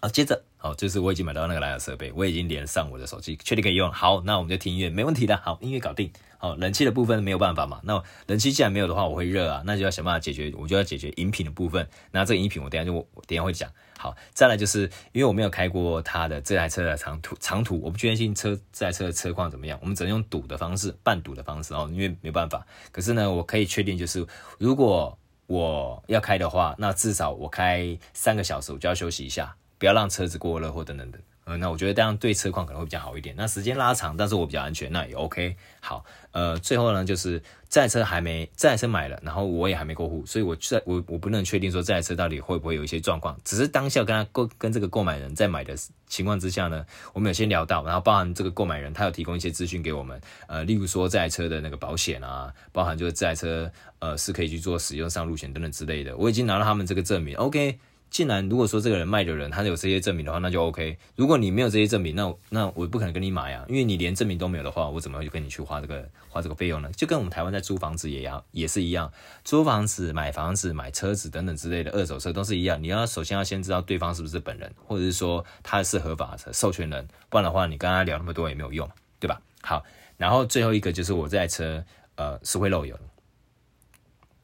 [0.00, 3.90] 好，接着，好，就是我已经买到那个蓝牙设备，我已经连上我的手机，确定可以用。
[3.90, 5.34] 好，那我们就听音乐，没问题的。
[5.38, 6.12] 好，音乐搞定。
[6.36, 7.80] 好，冷气的部分没有办法嘛？
[7.84, 11.88] 那冷气既然没有的话，我会热啊，那就要想办法解决，我就要解决饮品的部分。
[12.10, 13.70] 那这个饮品我等下就我等下会讲。
[13.96, 22.66] 好，再来就是因为我没有开过它的这台车的长途长途，我不确定车这台车的车况怎么样，我们只能用赌的方式，半赌的方式哦，因为没办法。
[22.92, 24.26] 可是呢，我可以确定就是，
[24.58, 31.18] 如果我要开的话，那至少我开三个小时，我就要休息一下，不要让车子过热或等等的。
[31.46, 33.34] 呃，那我觉得这样对车况可能会比较好一点。
[33.36, 35.54] 那时间拉长，但是我比较安全，那也 OK。
[35.78, 43.38] 好，呃，最后呢，就是这台车还没，这台车买了，然后我也还没过户，所以我在我我不能确定说这台车到底会不会有一些状况。
[43.44, 46.82] 只是当下跟他购跟这个购买人在买的情况之下呢，
[47.12, 57.78] 我们有先聊到，然后包含这个购买人他有提供一些资讯给我们，呃，例如说这台车的那个保险啊，包含就是这台车呃是可以去做使用上路险等等之类的，我已经拿到他们这个证明，OK。
[58.14, 60.96] 既然如果说这个人卖的人他有这些证明的话，那就 OK。
[61.16, 66.88] 如果你没有这些证明，那那我不可能跟你买啊，因为你连证明都没有的话，我怎么会跟你去花这个花这个费用呢？
[66.92, 72.80] 就跟我们台湾在租房子也一样，也是一样，租房子、买房子、买车子等等之类的二手车都是一样。
[72.80, 79.42] 你要首先要先知道对方是不是本人，或者是说他是合法的授权人，不然的话你跟他聊那么多也没有用，对吧？
[79.60, 79.82] 好，
[80.16, 82.96] 然后最后一个就是我这台车呃是会漏油，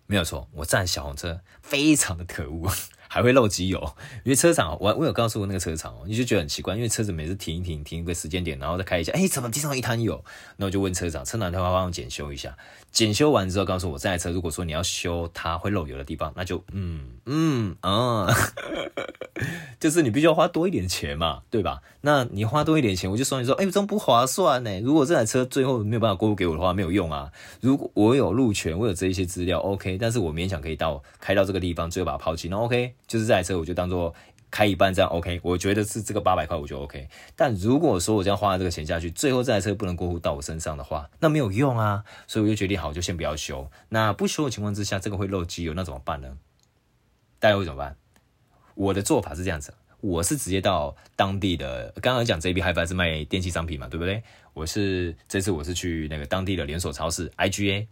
[0.09, 2.69] 没有错，我这台小红车非常的可恶。
[3.13, 3.81] 还会漏机油，
[4.23, 10.25] 因为车厂我我有告诉过那个车厂，你就觉得很奇怪，因为车子每次停一停，停一个时间点，然后再开一下，哎，怎么地上一滩油？
[10.59, 12.57] 那我就问车厂，车厂他会帮我检修一下，
[12.93, 18.27] 检修完之后告诉我，这台车如果说你要修它会漏油的地方，那就嗯嗯啊，
[19.79, 21.81] 就是你必须要花多一点钱嘛，对吧？
[22.01, 24.81] 那你花多一点钱，我就说你说，哎，这样不划算呢。
[24.81, 27.31] 如果这台车最后没有办法过户给我的话，没有用啊。
[27.61, 32.95] 如果我有路权，我有这一些资料，OK，但是我勉强可以到开到这个地方，最后把它抛弃，那 OK。
[33.07, 34.13] 就是这台车，我就当做
[34.51, 37.09] 开一半这样 OK，我觉得是这个八百块我就 OK。
[37.37, 42.05] 但如果说我这样花了这个钱下去，最后这台车不能过户到我身上的话，那没有用啊。
[42.27, 43.71] 所以我就决定好，就先不要修。
[43.91, 46.37] 那不修的情况之下，这个会漏机油，那怎么办呢？
[47.39, 47.97] 大家会怎么办？
[48.75, 54.23] 我的做法是这样子，我是直接到当地的，刚刚讲 JB Hi-Fi 是卖电器商品嘛，对不对？
[54.55, 57.87] 我是这次我是去那个当地的连锁超市 IGA，IGA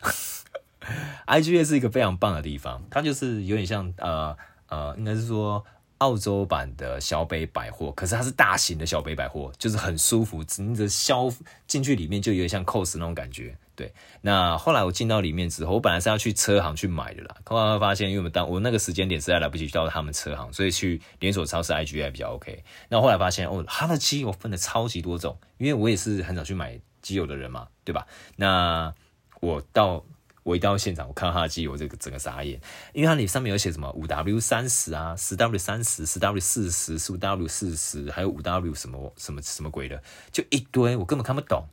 [1.66, 4.36] 是一个非常棒的地方，它就是有点像呃。
[4.70, 5.64] 呃，应该是说
[5.98, 11.28] 澳洲版的小北百货，可是它是大型的小北百货，就是很舒服，你的消
[11.66, 13.56] 进去里面就有点像 COS 那种感觉。
[13.74, 22.64] 对，那后来我进到里面之后，我本来是要去车行去买的啦，后来发现因为我们当我那个时间点实在来不及到他们车行，所以去连锁超市 IGA 比较 OK。
[22.88, 28.06] 那后来发现哦，它的机油分的超级多种，因为我也是很少去买机油的人嘛，对吧？
[28.36, 28.92] 那
[29.40, 30.04] 我到。
[30.48, 32.58] 我一到现场，我看到他的机油，这个整个傻眼，
[32.94, 41.66] 因为它里上面有写什么五 W 三十啊，十 W 三十，十 W 四十，十五 W 四十，还有五 W 什么什么什么鬼的，就一堆，我根本看不懂。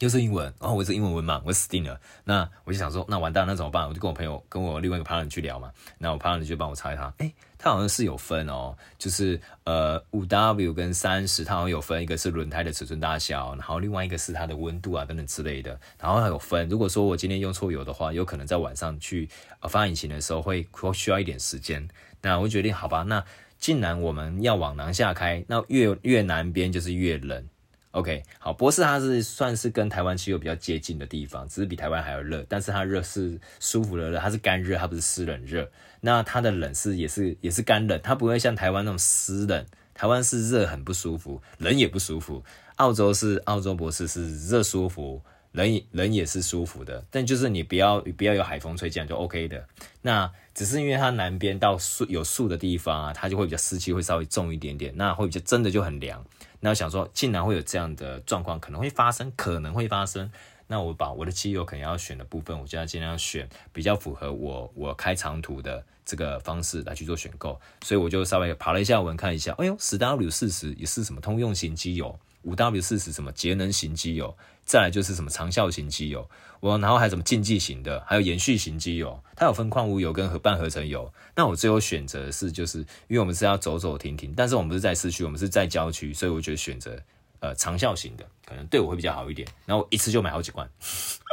[0.00, 1.98] 又是英文，然后我是英文文盲，我死定了。
[2.24, 3.88] 那我就想说，那完蛋，那怎么办？
[3.88, 5.72] 我就跟我朋友，跟我另外一个 partner 去聊嘛。
[5.98, 16.68] 那我 partner 就帮我查一查，哎，他好像是有分哦，就是呃五 W 跟三十，它好像有分，一个是轮胎的尺寸大小，然后另外一个是它的温度啊等等之类的，然后还有分。
[16.68, 19.28] 如果说我今天用错油的话，有可能在晚上去
[19.60, 21.88] 呃发引擎的时候会会需要一点时间。
[22.20, 23.24] 那我决定，好吧，那
[23.58, 27.48] 既然我们要往南下开，那越越南边就是越冷。
[27.92, 35.70] OK，好，博士它是算是跟台湾气候比较接近的地方，只是比台湾还要热，但是它热是舒服的热，它是干热，它不是湿冷热。
[36.00, 39.64] 那它的冷是也是也是干冷，它不会像台湾那种湿冷。
[39.94, 42.44] 台湾是热很不舒服，冷也不舒服。
[42.74, 45.22] 澳洲是澳洲博士是热舒服，
[45.52, 49.66] 冷也冷也是舒服的，但就是你不要不要有海风吹进来就 OK 的。
[50.02, 56.22] 那只是因为它南边到树有树的地方啊，它就会比较湿气会稍微重一点点，那会比较真的就很凉。
[56.66, 60.28] 那想说，竟然会有这样的状况，可能会发生，可能会发生。
[60.66, 67.56] 那我把我的机油可能要选的部分，我就要尽量选比较符合我我开长途的这个方式来去做选购。
[67.84, 74.36] 所以我就稍微爬了一下文，看一下，哎呦，十 W 四十也是什么通用型机油，五 W 四十什么节能型机油。
[74.66, 81.10] 再来就是什么长效型机油，我然后还有什么竞技型的，还有延续型机油，它有分矿物油跟和半合成油。
[81.36, 87.00] 那我最后选择是就是，因为我们是要走走停停，但是我们不是在市区，我们是在郊区，所以我觉得选择
[87.38, 89.46] 呃长效型的可能对我会比较好一点。
[89.66, 90.68] 然后我一次就买好几罐，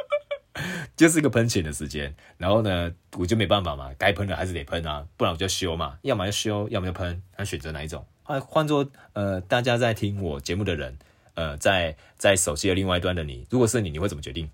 [0.95, 2.15] 就是一个喷钱的时间。
[2.37, 8.05] 然后呢，我就没办法嘛，该喷的还是得喷啊，不然我就修嘛，要么就修，要么就喷，那选择哪一种？
[8.21, 10.95] 换，换做呃大家在听我节目的人。
[11.35, 14.49] 呃，在在手机的另外一端的你，如果是你，你会怎么决定？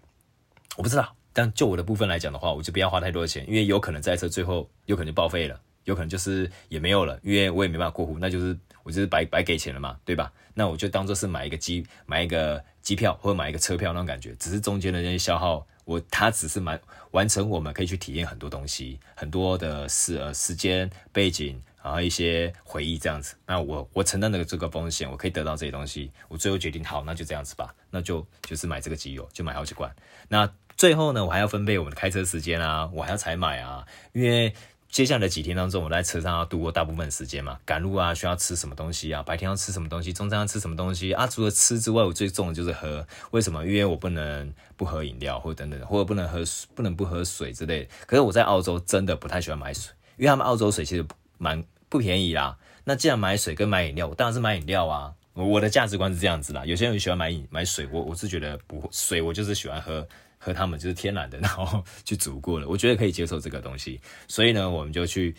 [0.77, 1.15] 我不知道。
[1.31, 10.33] 但就我的部分来讲的话，我就不要花太多的钱，因为有可能这车最后有可能就报废了，有可能就是也没有了，因为我也没办法过户，那就是我就是白白给钱了嘛，对吧？
[10.55, 16.77] 那我就当做是买一个机买一个机票或者买一个车票那种感觉，只是中间的那些消耗，我它只是买
[17.11, 21.61] 完成我们可以去体验很多东西，很多的时呃时间背景。
[21.83, 26.11] 然后一些回忆这样子，那我我承担的这个风险，我可以得到这些东西。
[26.27, 29.93] 我最后决定，好，那就这样子吧，那就就是买这个机油，就买好几罐。
[30.27, 34.53] 那最后呢，我还要分配我们的开车时间啊，我还要采买啊，因为
[34.89, 39.21] 接下来的几天当中，我在车上要度过大部分时间嘛，赶路啊，需要吃什么东西啊？
[39.21, 40.11] 白天要吃什么东西？
[40.11, 41.27] 中餐要吃什么东西啊？
[41.27, 43.05] 除了吃之外，我最重的就是喝。
[43.31, 43.63] 为什么？
[43.65, 46.39] 因为我不能不喝饮料，或者等等，或者不能喝
[46.73, 47.91] 不能不喝水之类的。
[48.07, 51.05] 可是我在澳洲真的不太喜欢买水，因为他们澳洲水其实
[51.39, 52.55] 蛮不便宜啦。
[52.83, 55.15] 那既然买水跟买饮料，我当然是买饮料啊。
[55.33, 56.63] 我的价值观是这样子啦。
[56.63, 60.07] 有些人喜欢买饮买水，我我是觉得不水，我就是喜欢喝。
[60.41, 65.35] 喝他们就是天然的，然后去煮过了，我觉得可以接受这个东西，所以呢，我们就去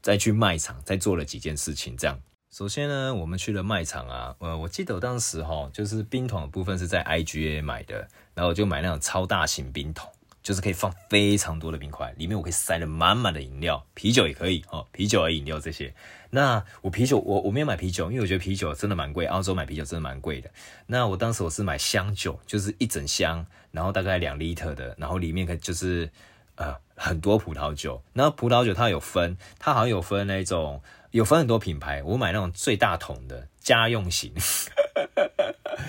[0.00, 1.96] 再去卖场，再做了几件事情。
[1.96, 7.98] 这样，首先呢，我们去了卖场啊，呃，我记得我当时哈，就是冰桶的部分是在 IGA 买的，
[8.34, 10.10] 然后我就买那种超大型冰桶。
[10.42, 15.94] 就是可以放非常多的冰块，里面我可以塞了满满的饮料，啤酒也可以哦，啤酒和饮料这些。
[16.30, 20.50] 那我啤酒我我没有买啤酒，因为我觉得啤酒真的蛮贵，澳洲买啤酒真的蛮贵的。
[20.86, 26.10] 那我当时我是买香酒，就是一整箱，然后大概两 liter 的，然后里面可就是
[26.56, 28.02] 呃很多葡萄酒。
[28.12, 34.32] 然后葡萄酒它有分，它好像有分那种，有分很多品牌，我买那种最大桶的家用型。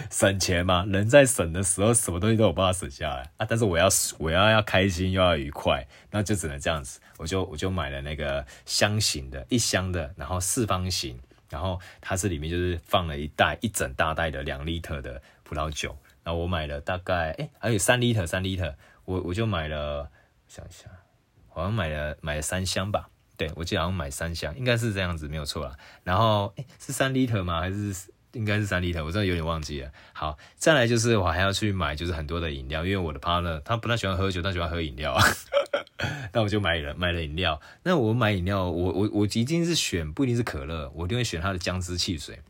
[0.09, 3.45] 省钱嘛，人在省的时候，什么东西都有办法省下来啊。
[3.47, 6.99] 但是我要我要要开心又要愉快，那就只能这样子。
[7.17, 15.95] 我就我就买了那个箱型的，一箱的，然后四方形，然后它是里面就是放了一袋一整大袋的两 liter 的葡萄酒。
[16.23, 18.73] 然后我买了大概哎、还有三 liter 三 liter，
[19.05, 20.09] 我我就买了，
[20.47, 20.89] 想一下，
[21.49, 23.09] 好像买了买了三箱吧。
[23.35, 25.75] 对，我记得好像买三箱，应该是这样子没有错啦。
[26.03, 27.59] 然后哎、欸，是三 liter 吗？
[27.59, 28.12] 还是？
[28.33, 29.91] 应该是三 L，我真的有点忘记了。
[30.11, 35.23] 好，再来就是我还要去买，就是很多的饮料，因为我的 partner 他不太喜欢喝酒，他喜欢喝饮料啊。
[36.33, 37.61] 那我就买了买了饮料。
[37.83, 42.41] 那我买饮料，我我我一定是选，不一定是可乐，我一定会选它的姜汁汽水。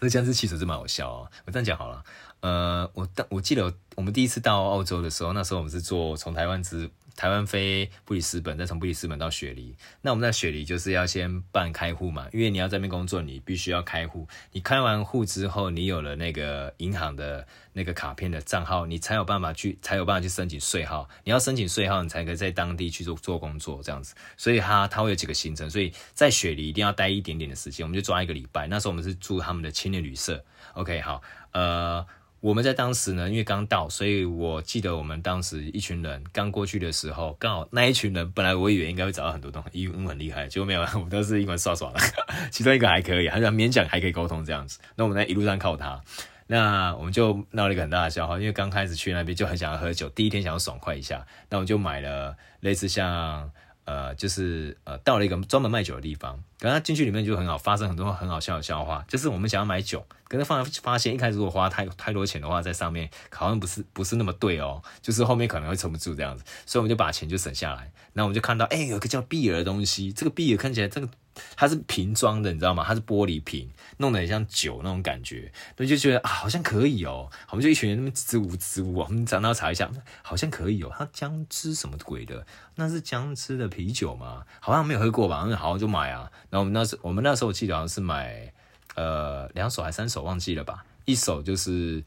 [0.00, 1.30] 这姜汁汽水是蛮好笑哦。
[1.44, 2.04] 我这样讲好了，
[2.40, 6.88] 呃，我当我记得我们第一次到澳洲的时候，那时候我们是坐从台湾直。
[7.20, 9.76] 台湾飞布里斯本，再从布里斯本到雪梨。
[10.00, 14.26] 那我们在雪梨就是要先办开户嘛，因为你要在那边工作，你必须要开户。
[14.52, 21.06] 你开完户之后，你有了那个银行的那个卡片的账号，你才有办法去，才有办法去申请税号。
[21.22, 24.14] 你要申请税号，你才可以在当地去做做工作这样子。
[24.38, 28.66] 所以它它会有几个行程，所以在雪梨一定要待一点点的时间，我们就抓一个礼拜。
[28.66, 30.42] 那时候我们是住他们的青年旅社。
[30.72, 31.20] OK，好，
[31.52, 32.06] 呃。
[32.40, 42.00] 我们在当时呢，因为刚到，所以我记得我们当时一群人刚过去的时候，刚好那一群人本来我以为应该会找到很多东西，英文很厉害，结果没有，我们都是英文耍耍的。
[42.50, 44.78] 其中一个还可以，好像勉强还可以沟通这样子。
[44.96, 46.00] 那我们在一路上靠他，
[46.46, 53.50] 那我们就闹了一个很大的笑话，因为刚开始去那边就很想要喝酒，第一天想要爽快一下，那我们就买了类似像。
[53.84, 59.04] 呃，就是呃，到了一个专门卖酒的地方，然后进去里面就很好，发生很多很好笑的笑话。
[59.08, 67.90] 就是我们想要买酒，可是发发现一开始如果花太太多钱的话，在上面好像不是不是那么对哦，就是后面可能会撑不住这样子，所以我们就把钱就省下来。
[68.12, 71.08] 然后我们就看到，哎、有个叫碧尔的东西，这个碧尔看起来这个。
[71.56, 72.84] 它是瓶装的，你知道吗？
[72.86, 77.30] 它是玻璃瓶，弄得很像酒那种感觉，那就觉得啊，好像可以哦。
[77.50, 79.90] 我们就一群人那么支吾支吾，我们找到查一下，
[80.22, 80.90] 好像可以哦。
[80.96, 82.46] 它姜汁什么鬼的？
[82.74, 84.44] 那是姜汁的啤酒吗？
[84.58, 85.46] 好像没有喝过吧？
[85.48, 86.30] 那好，就买啊。
[86.48, 88.52] 然后我们那时，我们那时候我记得好像是买
[88.96, 90.84] 呃两手还三手忘记了吧？
[91.04, 92.02] 一手就是。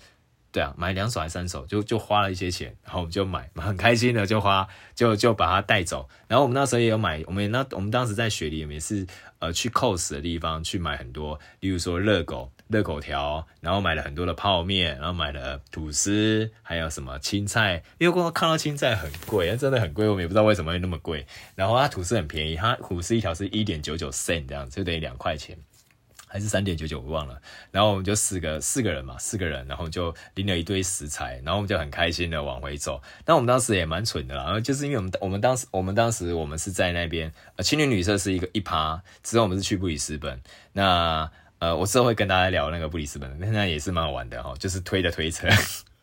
[0.53, 6.07] 对啊，买两手还三手，就就花了一些钱，然后我们就买，很开心的就花，就就把它带走。
[6.27, 9.07] 然后我们那时候也有买，我们那我们当时在雪梨也是
[9.39, 17.81] 呃去 cos 的地方去买很多，例如说热狗、热狗条，然后买了很多的泡面，然后买了吐司，还有什么青菜。
[17.97, 21.25] 因为我看到青菜很贵，真的很贵，我们也不知道为什么会那么贵。
[21.55, 25.57] 然后它吐司很便宜，它吐司一条是一点九九 cent 这样，就等于两块钱。
[26.33, 27.39] 还是三点九九，我忘了。
[27.69, 32.99] 然后我们就四个四个人嘛，四个人，然后就拎了一堆食材，然后我们就很开心的往回走。
[33.23, 40.41] 但我们当时也蛮蠢的啦，然后就是因为我们我们当时我们当时我们是在那边青年旅社是一个一趴，之后我们是去布里斯本。
[40.71, 45.47] 那呃，我之后会跟大家聊那个布里斯本，那也是蛮好玩的哈，就是推着推车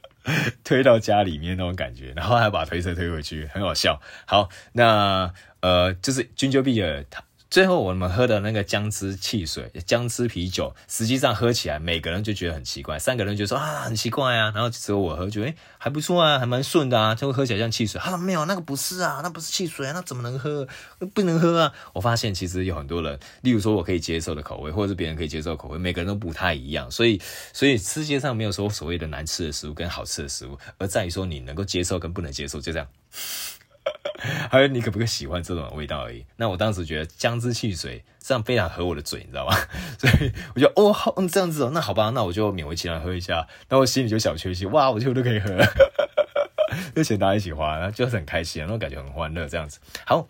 [0.63, 4.01] 推到家里面那种感觉，然后还把推车推回去，很好笑。
[4.27, 7.25] 好，那呃，就是 Ginger Beer 他。
[7.51, 18.01] 最后我们喝的那个姜汁汽水、姜汁啤酒，实际上喝起来每个人就觉得很奇怪，三个人就说啊很奇怪啊，然后只有我喝觉得诶还不错啊，还蛮顺的啊，就会喝起来像汽水。
[18.01, 20.69] 他说没有，那个不是啊，那不是汽水，那怎么能喝？
[21.13, 21.73] 不能喝啊！
[21.93, 26.89] 我发现其实有很多人，例如说我可以接受的口味，或者是别人可以接受口味，每个人都不太一样。
[26.89, 27.21] 所以，
[27.53, 32.87] 所以世界上没有说所谓的难吃的食物跟好吃的食物，而在于说你能够接受跟不能接受，就这样。
[34.51, 36.25] 还有你可不可以喜欢这种味道而已？
[36.37, 39.57] 那我当时觉得姜汁汽水这样非常合我的嘴，你知道吗？
[39.99, 43.47] 所以我就哦好，这样子哦，那好吧，那我就勉为其难喝一下。
[43.69, 45.57] 那我心里就小确幸，哇，我就都可以喝，
[46.95, 49.79] 就钱大家一起花，就是很开心，那种感觉很欢乐这样子。
[50.05, 50.27] 好，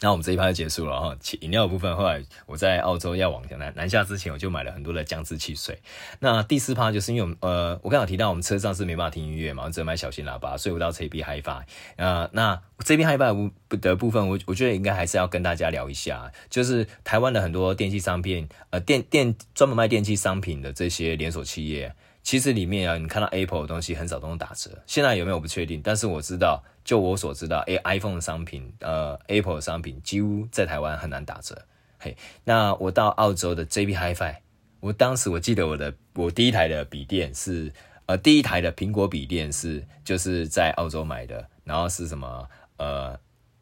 [0.00, 1.16] 那我们这一趴就结束了哈。
[1.40, 5.78] 饮料的部分，后来我在澳洲要往南南下之前，我就买了很多的姜汁汽水。
[6.18, 11.62] 那第四趴就是因为我们呃，我刚好提到我们车上是没办法听音乐嘛，我只能买小型喇叭，所以我到 JB Hi-Fi。
[11.96, 21.94] 呃，那这边 Hi-Fi 的部分，我我觉得应该还是要跟大家聊一下，就是台湾的很多电器商品，呃，电电专门卖电器商品的这些连锁企业。
[22.22, 24.70] 其实里面啊，你看到 Apple 的东西很少都能打折。
[24.86, 31.56] 现在有没有不确定，但是我知道，就我所知道，哎，iPhone 的商品，呃，Apple 的商品几乎在台湾很难打折。
[32.00, 34.34] 嘿，那我到澳洲的 JB Hi-Fi，
[34.80, 37.72] 我当时我记得我的我第一台的笔电是，
[38.06, 43.16] 呃，第一台的苹果笔电是就是在澳洲买的，然后是什么，呃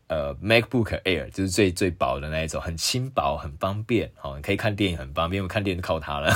[0.07, 6.35] 呃，MacBook Air，就是最最薄的那一种，很轻薄，很方便，好，你可以看电影很方便，我看电影靠它了。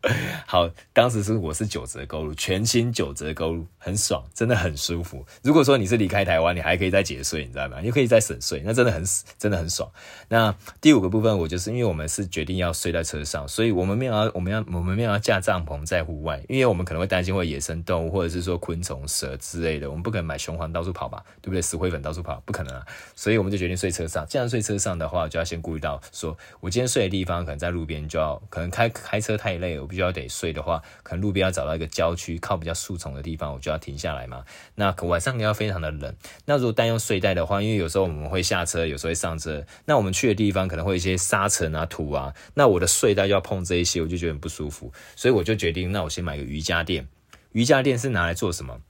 [0.46, 5.26] 好，当时是我是九折购入，全新九折购入，很爽，真的很舒服。
[5.42, 7.80] 如果说你是离开台湾，你还可以再节税，你知道吗？
[7.82, 9.02] 你可以再省税，那真的很
[9.38, 9.90] 真的很爽。
[10.28, 21.60] 那第五个部分，我就是因为我们是决定要睡在车上，所以我们没有要我们要我们没有要架帐篷在户外，因为我们可能会担心会野生动物或者是说昆虫、蛇之类的，我们不可能买雄黄到处跑吧，对不对？
[21.60, 22.86] 死灰粉到处跑，不可能啊。
[23.16, 24.24] 所以我们就决定睡车上。
[24.28, 30.80] 既然睡车上的话，就要先顾虑到说，我今天睡的地方可能在路边，就要可能开开车太累了，必须要得睡的话。
[31.02, 34.44] 可能路边要找到一个郊区靠比较树丛的地方，我就要停下来嘛。
[34.74, 36.14] 那晚上你要非常的冷。
[36.44, 44.92] 那如果单用睡袋的话，因为有时候我们会下车，有时候会上车，那我们去的地方可能会一些沙尘啊、土啊，那我的睡袋就要碰这一些，我就觉得很不舒服。
[45.16, 47.08] 所以我就决定，那我先买个瑜伽垫。
[47.52, 48.80] 瑜伽垫是拿来做什么？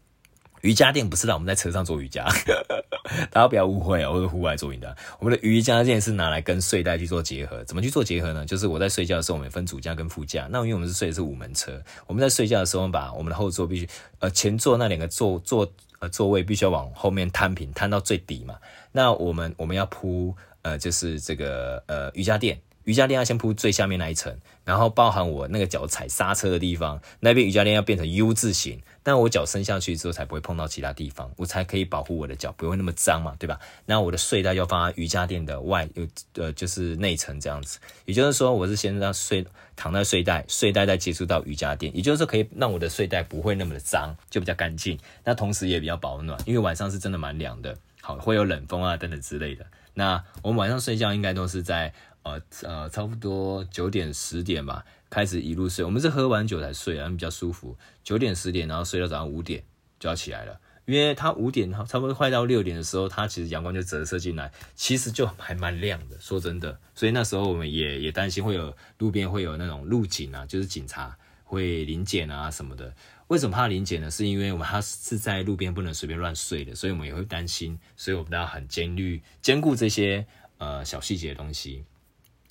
[0.63, 2.27] 瑜伽垫不是让我们在车上做瑜伽，
[3.31, 4.95] 大家不要误会哦，我是户外做瑜伽。
[5.19, 8.45] 我们的瑜伽垫是拿来跟睡袋去做结合，怎么去做结合呢？
[8.45, 10.47] 就是我在睡觉的时候，我们分主驾跟副驾。
[10.51, 13.89] 那因为我们是睡的是五门车，我们在睡觉的时候，把我们的后座必须
[14.19, 18.57] 呃前座那两个座座呃座位必须要往后面摊平，摊到最底嘛。
[18.93, 22.61] 那我们我们要铺呃就是这个呃瑜伽垫。
[22.85, 24.35] 瑜伽垫要先铺最下面那一层，
[24.65, 33.59] 然后包含我那个脚踩刹车的地方，那边瑜伽垫要变成 U 字形，那我脚伸下去之后才不会碰到其他地方，我才可以保护我的脚不会那么脏嘛，对吧？
[33.87, 39.47] 那我的睡袋要放在瑜伽垫的外，有呃就是内层这样子，也就是说我是先让睡
[39.77, 49.65] 躺在睡袋，睡袋再接触到瑜伽垫，也就是说可以让我的睡袋不会那么的脏，就比较干净，那同时也比较保暖，因为晚上是真的蛮凉的，好会有冷风啊等等之类的。
[49.95, 51.95] 那我们晚上睡觉应该都是在。
[52.25, 55.85] 呃呃，差不多九点十点吧，开始一路睡。
[55.85, 57.77] 我们是喝完酒才睡啊，比较舒服。
[58.03, 59.63] 九点十点，然后睡到早上五点
[59.99, 66.19] 就要起来了，因为它五点差不多快到六点的时候，它其实阳光就折射进来，其实就还蛮亮的。
[66.21, 72.95] 说真的，所以那时候我们也也担心会有路边会有那种路警啊，就是警察会临检啊什么的。
[73.29, 74.11] 为什么怕临检呢？
[74.11, 80.25] 是因为我们他是在路边不能随便乱睡的，所以我们也会担心，所以我们都要很兼虑兼顾这些
[80.57, 81.85] 呃小细节的东西。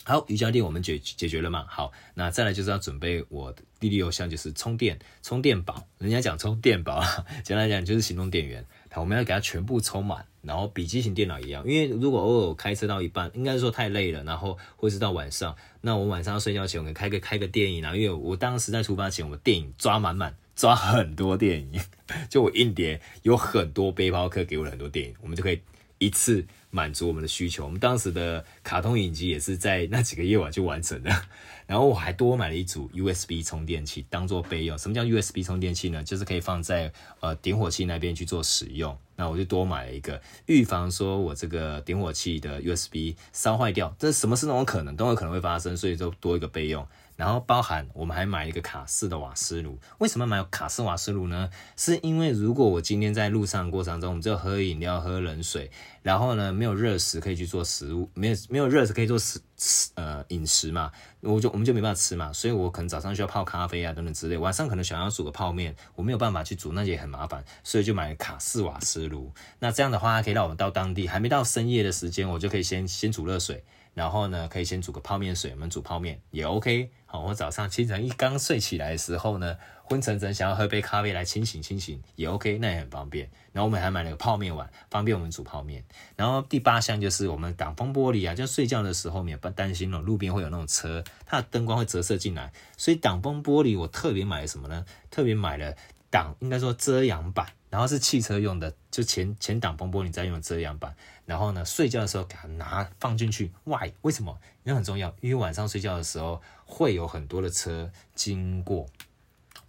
[0.07, 1.65] 好，瑜伽垫我们解解决了嘛？
[1.67, 5.85] 好，那再来就是要准备我的第六项，就是充电充电宝。
[5.97, 7.03] 人家讲充电宝，
[7.43, 8.65] 简单来讲就是行动电源。
[8.89, 11.61] 好，我们要给它全部充满，然后比机型电脑一样。
[11.67, 17.93] 因为如果偶尔开车到一半，应该是说太累了，然后或是到晚上，那我晚上要睡觉前，我们开个开个电影啊。
[17.93, 21.81] 因为我当时在出发前，我电影抓满满，抓很多电影，
[22.31, 25.59] 就我硬碟有很多背包客给我了很多电影，我们就可以
[25.97, 26.47] 一次。
[26.69, 31.11] 满足我们的需求，我们当时的卡通影集也是在那几个夜晚就完成的。
[31.65, 34.77] 然后我还多买了一组 USB 充电器当做备用。
[34.77, 36.01] 什么叫 USB 充电器呢？
[36.03, 38.97] 就是可以放在呃点火器那边去做使用。
[39.17, 43.93] 那我就多买了一个，预防说我这个点火器的 USB 烧坏掉。
[43.99, 46.87] 这什么是那种可能都有可能会发生，所以就多一个备用。
[47.17, 49.77] 然后包含我们还买一个卡式的瓦斯炉。
[49.97, 51.49] 为什么买卡式瓦斯炉呢？
[51.75, 55.69] 是因为如果我今天在路上过程中，我们就喝饮料、喝冷水，
[56.01, 60.91] 然后呢没有热食可以去做食物，没有没有热食可以做食食呃饮食嘛，
[61.21, 62.31] 我就我们就没办法吃嘛。
[62.31, 69.33] 所以我可能早上需要泡咖啡啊等等之类，晚上可能想要煮个泡面，我没有办法去煮，那也很麻烦，所以就买了卡式瓦斯炉。
[69.57, 73.63] 那这样的话，可以让我们到当地还没到深夜的时间，我就可以先先煮热水。
[73.97, 76.91] 然后呢，可以先煮个泡面水，我们煮泡面也 OK。
[77.07, 83.27] 好，我早上清晨一刚睡起来的时候呢，昏沉沉想要喝杯咖啡来清醒清醒也 OK，那也很方便。
[83.51, 85.83] 然后我们还买了个泡面碗，方便我们煮泡面。
[86.15, 94.85] 然后第八项就是我们挡风玻璃啊，就睡觉的时候免不担心了，路边会有那种车，它的灯光会折射进来，所以挡风玻璃我特别买了什么呢？
[95.09, 95.75] 特别买了
[96.11, 97.47] 挡，应该说遮阳板。
[97.69, 100.95] 然后是汽车用的，就前前挡风玻璃再用遮阳板。
[101.27, 103.51] 然后呢，睡觉的时候给它拿放进去。
[103.65, 103.91] Why？
[104.01, 104.35] 为什么？
[104.63, 108.87] 因为很重要，因为晚上睡觉的时候会有很多的车经过。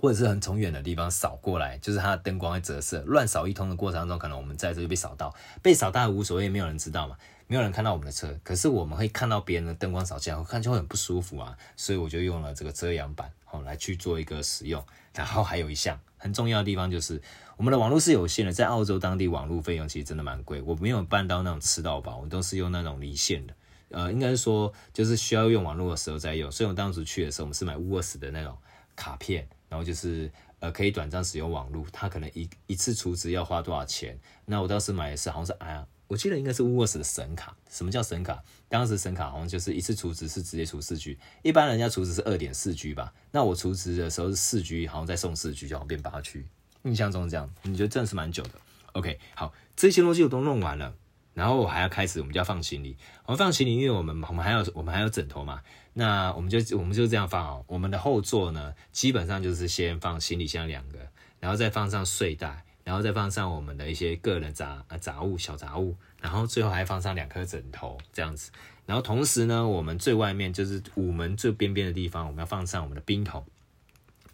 [0.00, 7.16] 或者是很从远的地方扫过来，就是它的灯光会折射，乱扫一通的过程当中，可能我们在这就被扫到，被扫到无所谓，没有人知道嘛，
[7.48, 14.84] 没有人看到我们的车，可是我们会看到别人的灯光扫进来，我看就会很不舒服啊，所以我就用了这个遮阳板，好来去做一个使用。
[15.14, 17.20] 然后还有一项很重要的地方就是，
[17.58, 23.54] 我们的网络是有限的，在澳洲当地网络费用其实真的蛮贵，我没有办到那种吃到饱，我都是用那种离线的。
[23.88, 26.52] 呃，应该是说，就是需要用网络的时候再用。
[26.52, 28.56] 所以我当时去的时候，我们是买 WOS 的那种
[28.94, 30.30] 卡片，然后就是
[30.60, 31.84] 呃可以短暂使用网络。
[31.92, 34.16] 它可能一一次储值要花多少钱？
[34.44, 37.56] 那我当时买的是好像是哎呀，我记得应该是 WOS 的神卡。
[37.68, 38.40] 什么叫神卡？
[38.68, 43.12] 当时神卡好像就是一次储值是直接储四 G，一般人家储值是二点四 G 吧？
[43.32, 46.44] 那我储值的时候是四 G，好像再送四 G，就好像变八 G。
[46.82, 48.50] 印象中这样，你觉得真的是蛮久的
[48.92, 50.94] ？OK，好，这些东西我都弄完了。
[51.34, 52.96] 然后我还要开始，我们就要放行李。
[53.24, 55.62] 我们放行李，因为我们我们还有我们还有枕头嘛。
[55.92, 57.64] 那我们就我们就这样放哦。
[57.68, 60.98] 我们的后座呢，基本上就是先放行李箱两个，
[61.38, 68.50] 然后再放上睡袋，然后再放上我们的一些个人杂啊杂物小杂物，然后最后还放上两颗枕头这样子。
[68.84, 73.46] 然后同时呢，我们最外面就是午门最边边的地方，我们要放上我们的冰桶。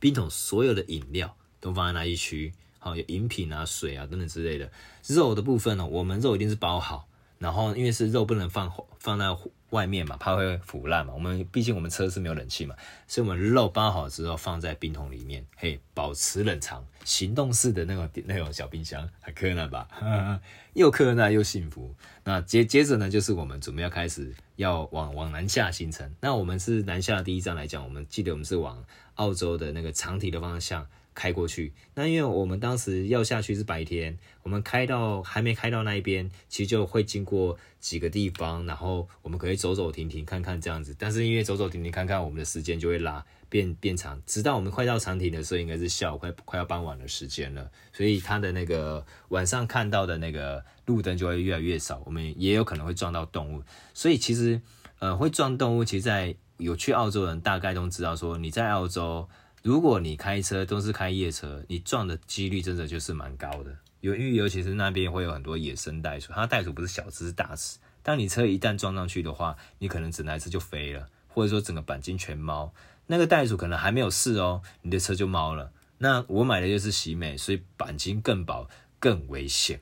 [0.00, 2.52] 冰桶所有的饮料都放在那一区。
[2.78, 4.70] 好，有饮品啊、水啊等等之类的。
[5.06, 7.08] 肉的部分呢，我们肉一定是包好，
[7.38, 9.34] 然后因为是肉不能放放在
[9.70, 11.14] 外面嘛，怕会腐烂嘛。
[11.14, 12.76] 我们毕竟我们车是没有冷气嘛，
[13.08, 19.88] 所以我们肉包好之后放在冰桶里面，嘿，保持冷藏，行动式的那种那种小冰箱，很可爱吧？
[20.74, 21.94] 又可爱又幸福。
[22.24, 26.14] 那接接着呢，就是我们准备要开始要往往南下行程。
[26.20, 28.84] 那我们是南下第一站来讲，我们记得我们是往
[29.14, 30.86] 澳洲的那个长堤的方向。
[31.14, 40.94] 开过去，那因为我们当时要下去是白天，我们开到还没开到那一边，其实就会经过几个地方，然后我们可以走走停停看看这样子。
[40.98, 53.62] 但是因为走走停停看看，我们的时间就会拉变变长，直到我们快到长亭的时候，应该是下午快快要傍晚的时间了，所以它的那个晚上看到的那个路灯就会越来越少，我们也有可能会撞到动物。
[53.94, 54.60] 所以其实
[54.98, 59.28] 呃会撞动物，其实在有去澳洲的人大概都知道说你在澳洲。
[59.64, 63.74] 如果你开车都是开夜车，你撞的几率真的就是蛮高的。
[64.00, 67.78] 有因为尤其是那边会有很多野生袋鼠，它袋鼠不是小只是大只。
[68.02, 72.74] 当你车一旦撞上去的话，你可能整台车就飞了，或者说整个钣金全猫。
[73.06, 75.72] 那个袋鼠可能还没有事哦，你的车就猫了。
[75.96, 78.68] 那我买的就是喜美，所以钣金更薄，
[79.00, 79.80] 更危险。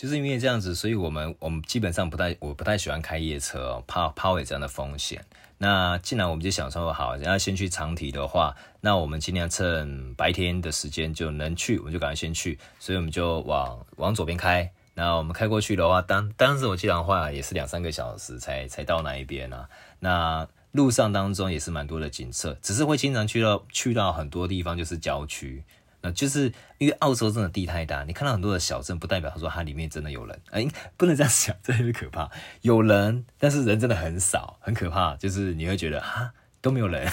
[0.00, 5.22] 就是因为这样子，所以我们我们基本上不太，我不太喜欢开夜车哦，怕怕有这样的风险。
[5.58, 12.58] 那既然我们就想说好，要先去长堤的话，那我们尽量趁白天的时间就能去，我们就赶快先去。
[12.78, 14.72] 所以我们就往往左边开。
[14.94, 19.68] 那我们开过去的话，当当时我记得的话也是两三个小时才才到那一边啊。
[19.98, 25.62] 那路上当中也是蛮多的景色，只是会经常去到去到很多地方，就是郊区。
[26.02, 30.40] 那就是因为澳洲真的地太大，你看到很多的小镇，不代表他说它里面真的有人。
[30.50, 32.30] 哎、 不能这样想，这有点可怕。
[32.62, 35.16] 有人，但是人真的很少，很可怕。
[35.16, 37.10] 就是你会觉得哈都没有人，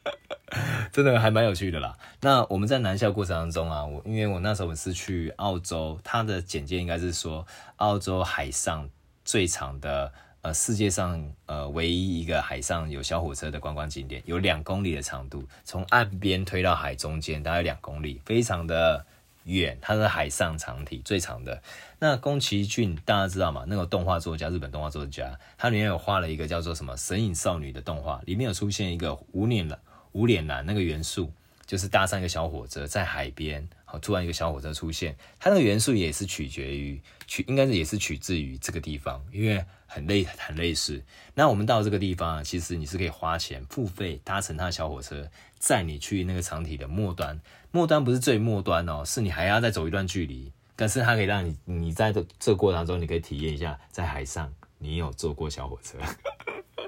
[0.92, 1.96] 真的还蛮有趣的啦。
[2.20, 7.46] 那我们在南下过程当中啊，我因为我那时候我是去澳洲，它的简介应该是说
[7.76, 8.88] 澳洲海上
[9.24, 10.12] 最长的。
[10.44, 19.02] 呃，世界上呃唯一一个海上有小火车的观光景点，有两公里的长度，从岸边推到海中间，大概两公里，非常的
[19.44, 19.78] 远。
[19.80, 21.62] 它是海上长体最长的。
[21.98, 23.64] 那宫崎骏大家知道吗？
[23.66, 29.78] 那个动画作家，日本动画作家，他里面有画了一个叫做什么《神隐少女》的动画，里面有出现一个无脸男，
[30.12, 31.32] 无脸男那个元素，
[31.66, 33.66] 就是搭上一个小火车在海边。
[33.84, 41.00] 好突然一个小火车出现，它那个元素也是取决于取，应该是也是取自于这个地方，因为很类很类似。
[41.34, 47.40] 那我们到这个地方，其实你是可以花钱付费搭乘它的小火车，载你去那个长体的末端。
[47.70, 55.98] 末端不是最末端哦，是你还要再走一段距离，但是它可以让你你在这这过程当中，你可以体验一下在海上你有坐过小火车。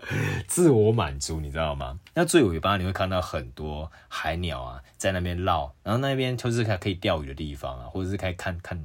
[0.47, 1.99] 自我满足，你知道吗？
[2.15, 8.81] 那最尾巴你会看到很多海鸟啊，在那边绕，然后那边就是可以钓鱼的地方啊，或者是可以看看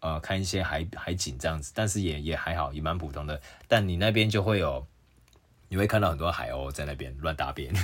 [0.00, 3.40] 呃看一些海海景这样子，但是也也还好，也蛮普通的。
[3.66, 4.86] 但你那边就会有，
[5.68, 7.74] 你会看到很多海鸥在那边乱大便，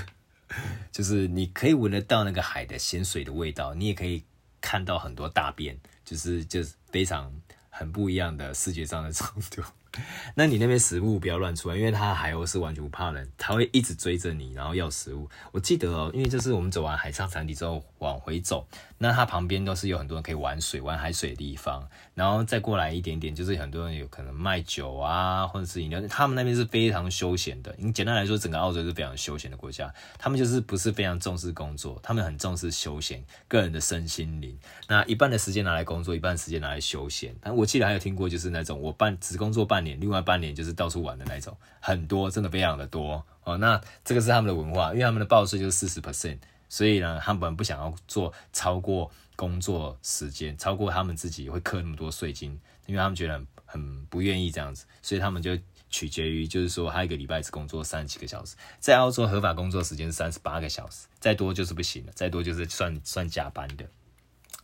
[0.93, 4.23] 就是你可以闻得到那个海的咸水的味道，你也可以
[4.61, 7.33] 看到很多大便，就是就是非常
[7.71, 9.63] 很不一样的视觉上的程度。
[10.35, 15.29] 那你那边食物不要乱出来，因为它海鸥是完全不怕人，它会一直追着你，然后要食物。
[15.51, 18.67] 我记得哦，因为这是我们走完海上长堤之后往回走，
[18.99, 27.75] 那它旁边都是有很多人可以玩水、玩海水的地方，然后再过来一点点，就是很多人有可能卖酒啊，或者是饮料，他们那边是非常休闲的。
[27.79, 34.59] 你简单来说，整个澳洲是非常休闲的国家，他们就是不是非常重视工作，他们很重视休闲，个人的身心灵。
[34.89, 37.35] 那一半的时间拿来工作，一半时间拿来休闲。
[37.41, 43.57] 但我记得还有听过，就是那种我半只工作半年，另外半年就是到处玩的那种，很多，真的非常的多哦。
[43.59, 46.39] 那这个是他们的文化，因为他们的报税就是四十 percent，
[46.73, 55.55] 所以呢，他们不想要做超过工作时间，超过他们自己会扣那么多税金，因为他们觉得很很不愿意这样子，所以他们就
[55.91, 63.85] 取决于就是说，他一个礼拜只工作三十几个小时，在澳洲合法工作时间是三十八个小时，再多就是不行了，再多就是算算加班的。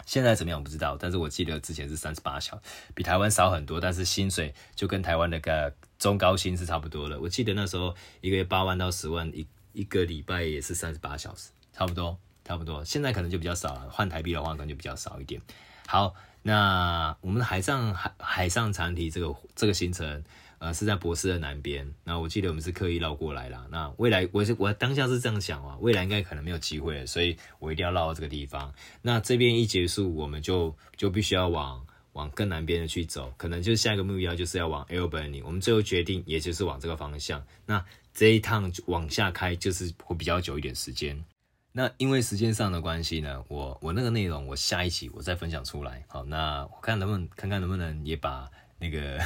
[0.07, 2.63] 现在怎么样我不知道，但是我记得之前是三十八小时，
[2.95, 7.21] 比台湾少很多，但是薪水就跟台湾那个中高薪是差不多的。
[7.21, 12.85] 我记得那时候一个月八万到十万，一一个礼拜也是三十八小时，差不多差不多。
[12.85, 15.41] 现在可能就比较少了，换台币的话可能就比较少一点。
[15.87, 16.13] 好，
[16.43, 20.25] 那我们海上海海上长堤这个这个行程。
[20.61, 21.89] 呃，是在博斯的南边。
[22.03, 23.65] 那我记得我们是刻意绕过来啦。
[23.71, 28.75] 那未来我是我当下是这样想啊，未来应该可能没有机会了，所以我一定要绕到这个地方。
[29.01, 35.45] 那这边一结束，我们就就必须要往往更南边的去走，可能就下一个目标就是要往 Albany。
[35.45, 37.41] 我们最后决定，也就是往这个方向。
[37.65, 41.25] 那这一趟往下开，就是会比较久一点时间。
[41.73, 46.05] 那因为时间上的关系呢，我我那个内容我下一期我再分享出来。
[46.09, 48.51] 好，那我看能不能看看能不能也把。
[48.81, 49.19] 那个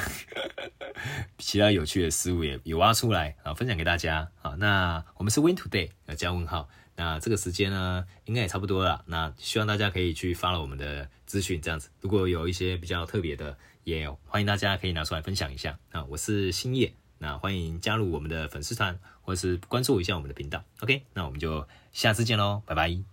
[1.36, 4.26] 其他有趣的事物也也挖出来啊，分享给大家。
[4.40, 6.70] 好，那我们是 Win Today 要加问号。
[6.96, 9.04] 那这个时间呢，应该也差不多了。
[9.06, 11.90] 那希望大家可以去发了我们的资讯，这样子。
[12.00, 15.78] 如果有一些比较特别的，也欢迎大家可以拿出来分享一下。
[15.90, 20.64] 啊，我是星夜，那欢迎加入我们的粉丝团，或是关注一下我们的频道。
[20.80, 23.11] OK，那我们就下次见喽，拜拜。